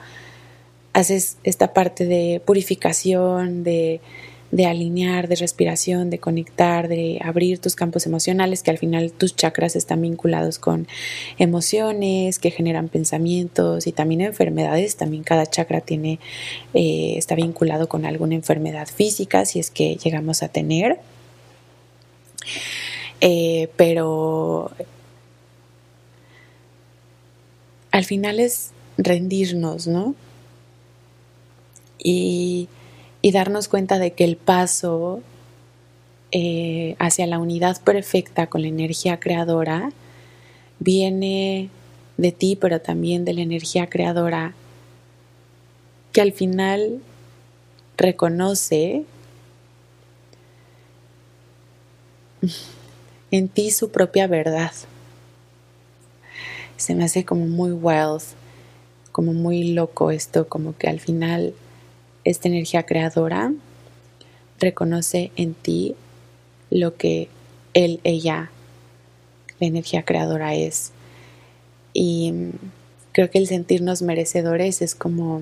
haces 0.94 1.38
esta 1.44 1.74
parte 1.74 2.06
de 2.06 2.42
purificación, 2.44 3.64
de 3.64 4.02
de 4.52 4.66
alinear, 4.66 5.28
de 5.28 5.36
respiración, 5.36 6.10
de 6.10 6.20
conectar, 6.20 6.88
de 6.88 7.20
abrir 7.24 7.60
tus 7.60 7.76
campos 7.76 8.06
emocionales, 8.06 8.64
que 8.64 8.72
al 8.72 8.78
final 8.78 9.12
tus 9.12 9.36
chakras 9.36 9.76
están 9.76 10.02
vinculados 10.02 10.58
con 10.58 10.88
emociones 11.38 12.40
que 12.40 12.52
generan 12.52 12.88
pensamientos 12.88 13.88
y 13.88 13.92
también 13.92 14.22
enfermedades. 14.22 14.96
También 14.96 15.24
cada 15.24 15.46
chakra 15.46 15.82
tiene, 15.82 16.20
eh, 16.74 17.16
está 17.18 17.36
vinculado 17.36 17.90
con 17.90 18.06
alguna 18.06 18.36
enfermedad 18.36 18.88
física, 18.88 19.46
si 19.46 19.60
es 19.60 19.70
que 19.70 19.98
llegamos 19.98 20.44
a 20.44 20.48
tener. 20.48 21.00
Eh, 23.20 23.70
pero 23.76 24.72
al 27.92 28.06
final 28.06 28.40
es 28.40 28.72
rendirnos, 28.98 29.88
¿no? 29.88 30.16
Y 31.98 32.70
y 33.22 33.32
darnos 33.32 33.68
cuenta 33.68 34.00
de 34.00 34.12
que 34.12 34.24
el 34.24 34.38
paso 34.38 35.22
eh, 36.32 36.96
hacia 37.00 37.26
la 37.28 37.40
unidad 37.40 37.82
perfecta 37.82 38.48
con 38.48 38.62
la 38.62 38.68
energía 38.68 39.20
creadora 39.20 39.92
viene 40.80 41.70
de 42.18 42.32
ti, 42.32 42.58
pero 42.60 42.82
también 42.82 43.26
de 43.26 43.34
la 43.34 43.42
energía 43.42 43.88
creadora 43.88 44.54
que 46.12 46.22
al 46.22 46.34
final 46.34 47.02
reconoce 47.96 49.06
en 53.32 53.50
ti 53.50 53.72
su 53.72 53.92
propia 53.92 54.28
verdad. 54.28 54.72
Se 56.76 56.94
me 56.94 57.04
hace 57.06 57.26
como 57.26 57.46
muy 57.48 57.72
wild, 57.72 58.22
como 59.12 59.34
muy 59.34 59.74
loco 59.74 60.12
esto, 60.12 60.48
como 60.48 60.78
que 60.78 60.88
al 60.88 61.00
final 61.00 61.54
esta 62.30 62.50
energía 62.50 62.84
creadora 62.84 63.54
reconoce 64.60 65.32
en 65.36 65.54
ti 65.54 65.96
lo 66.70 66.96
que 66.98 67.30
él, 67.74 68.02
ella, 68.04 68.52
la 69.60 69.68
energía 69.68 70.04
creadora 70.04 70.54
es. 70.56 70.92
Y 71.94 72.34
creo 73.14 73.30
que 73.30 73.38
el 73.38 73.48
sentirnos 73.48 74.02
merecedores 74.02 74.82
es 74.82 74.94
como 74.94 75.42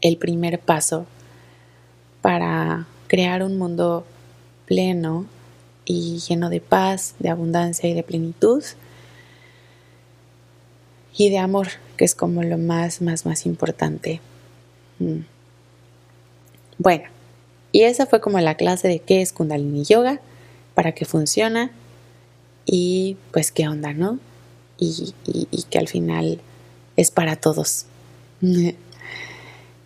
el 0.00 0.16
primer 0.16 0.58
paso 0.58 1.06
para 2.20 2.86
crear 3.06 3.42
un 3.42 3.58
mundo 3.58 4.04
pleno 4.66 5.26
y 5.84 6.18
lleno 6.18 6.50
de 6.50 6.60
paz, 6.60 7.14
de 7.20 7.30
abundancia 7.30 7.88
y 7.88 7.94
de 7.94 8.02
plenitud 8.02 8.64
y 11.16 11.30
de 11.30 11.38
amor, 11.38 11.68
que 11.96 12.04
es 12.04 12.14
como 12.14 12.42
lo 12.42 12.58
más, 12.58 13.00
más, 13.02 13.24
más 13.24 13.46
importante. 13.46 14.20
Mm. 14.98 15.20
Bueno, 16.78 17.04
y 17.72 17.82
esa 17.82 18.06
fue 18.06 18.20
como 18.20 18.40
la 18.40 18.56
clase 18.56 18.88
de 18.88 19.00
qué 19.00 19.20
es 19.20 19.32
Kundalini 19.32 19.84
Yoga, 19.84 20.20
para 20.74 20.92
qué 20.92 21.04
funciona 21.04 21.70
y 22.64 23.16
pues 23.32 23.50
qué 23.50 23.68
onda, 23.68 23.92
¿no? 23.92 24.18
y, 24.78 25.64
que 25.70 25.78
al 25.78 25.88
final 25.88 26.40
es 26.96 27.10
para 27.10 27.36
todos. 27.36 27.86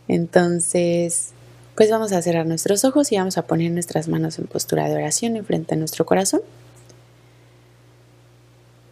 Entonces, 0.09 1.31
pues 1.75 1.91
vamos 1.91 2.13
a 2.13 2.23
cerrar 2.23 2.47
nuestros 2.47 2.85
ojos 2.85 3.11
y 3.13 3.17
vamos 3.17 3.39
a 3.39 3.47
poner 3.47 3.71
nuestras 3.71 4.09
manos 4.09 4.39
en 4.39 4.47
postura 4.47 4.89
de 4.89 4.95
oración 4.95 5.37
enfrente 5.37 5.75
a 5.75 5.79
nuestro 5.79 6.05
corazón. 6.05 6.43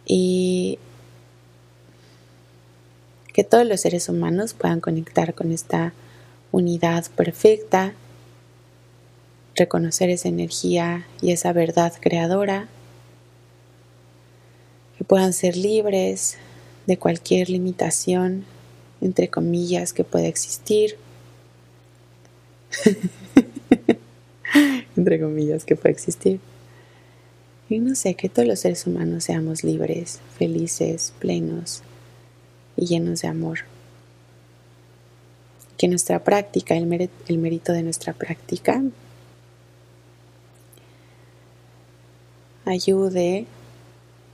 Y 0.05 0.79
que 3.33 3.43
todos 3.43 3.65
los 3.65 3.81
seres 3.81 4.09
humanos 4.09 4.53
puedan 4.53 4.81
conectar 4.81 5.33
con 5.33 5.51
esta 5.51 5.93
unidad 6.51 7.05
perfecta, 7.11 7.93
reconocer 9.55 10.09
esa 10.09 10.29
energía 10.29 11.05
y 11.21 11.31
esa 11.31 11.53
verdad 11.53 11.93
creadora, 11.99 12.67
que 14.97 15.03
puedan 15.03 15.33
ser 15.33 15.57
libres 15.57 16.37
de 16.87 16.97
cualquier 16.97 17.49
limitación, 17.49 18.45
entre 19.01 19.29
comillas, 19.29 19.93
que 19.93 20.03
pueda 20.03 20.27
existir 20.27 20.97
entre 24.95 25.19
comillas, 25.19 25.65
que 25.65 25.75
puede 25.75 25.93
existir. 25.93 26.39
Y 27.69 27.79
no 27.79 27.95
sé, 27.95 28.13
que 28.15 28.29
todos 28.29 28.47
los 28.47 28.59
seres 28.59 28.85
humanos 28.85 29.23
seamos 29.25 29.63
libres, 29.63 30.19
felices, 30.37 31.13
plenos 31.19 31.81
y 32.75 32.87
llenos 32.87 33.21
de 33.21 33.29
amor. 33.29 33.59
Que 35.81 35.87
nuestra 35.87 36.23
práctica, 36.23 36.75
el, 36.75 36.85
mérito 36.85 37.73
de 37.73 37.81
nuestra 37.81 38.13
práctica, 38.13 38.83
ayude 42.65 43.47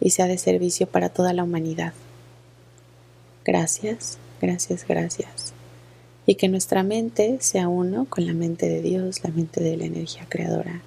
y 0.01 0.09
sea 0.09 0.27
de 0.27 0.37
servicio 0.37 0.87
para 0.87 1.07
toda 1.07 1.31
la 1.31 1.45
humanidad. 1.45 1.93
Gracias, 3.45 4.17
gracias, 4.41 4.85
gracias 4.85 5.53
y 6.25 6.35
que 6.35 6.49
nuestra 6.49 6.83
mente 6.83 7.37
sea 7.39 7.69
uno 7.69 8.03
con 8.09 8.25
la 8.25 8.33
mente 8.33 8.67
de 8.67 8.81
Dios, 8.81 9.23
la 9.23 9.29
mente 9.29 9.63
de 9.63 9.77
la 9.77 9.85
energía 9.85 10.25
creadora. 10.27 10.81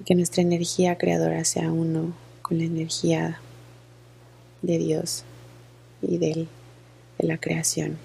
Y 0.00 0.02
que 0.02 0.16
nuestra 0.16 0.42
energía 0.42 0.98
creadora 0.98 1.44
sea 1.44 1.70
uno 1.70 2.12
con 2.42 2.58
la 2.58 2.64
energía 2.64 3.38
de 4.62 4.78
Dios 4.78 5.22
y 6.02 6.18
de 6.18 6.48
la 7.18 7.38
creación. 7.38 7.96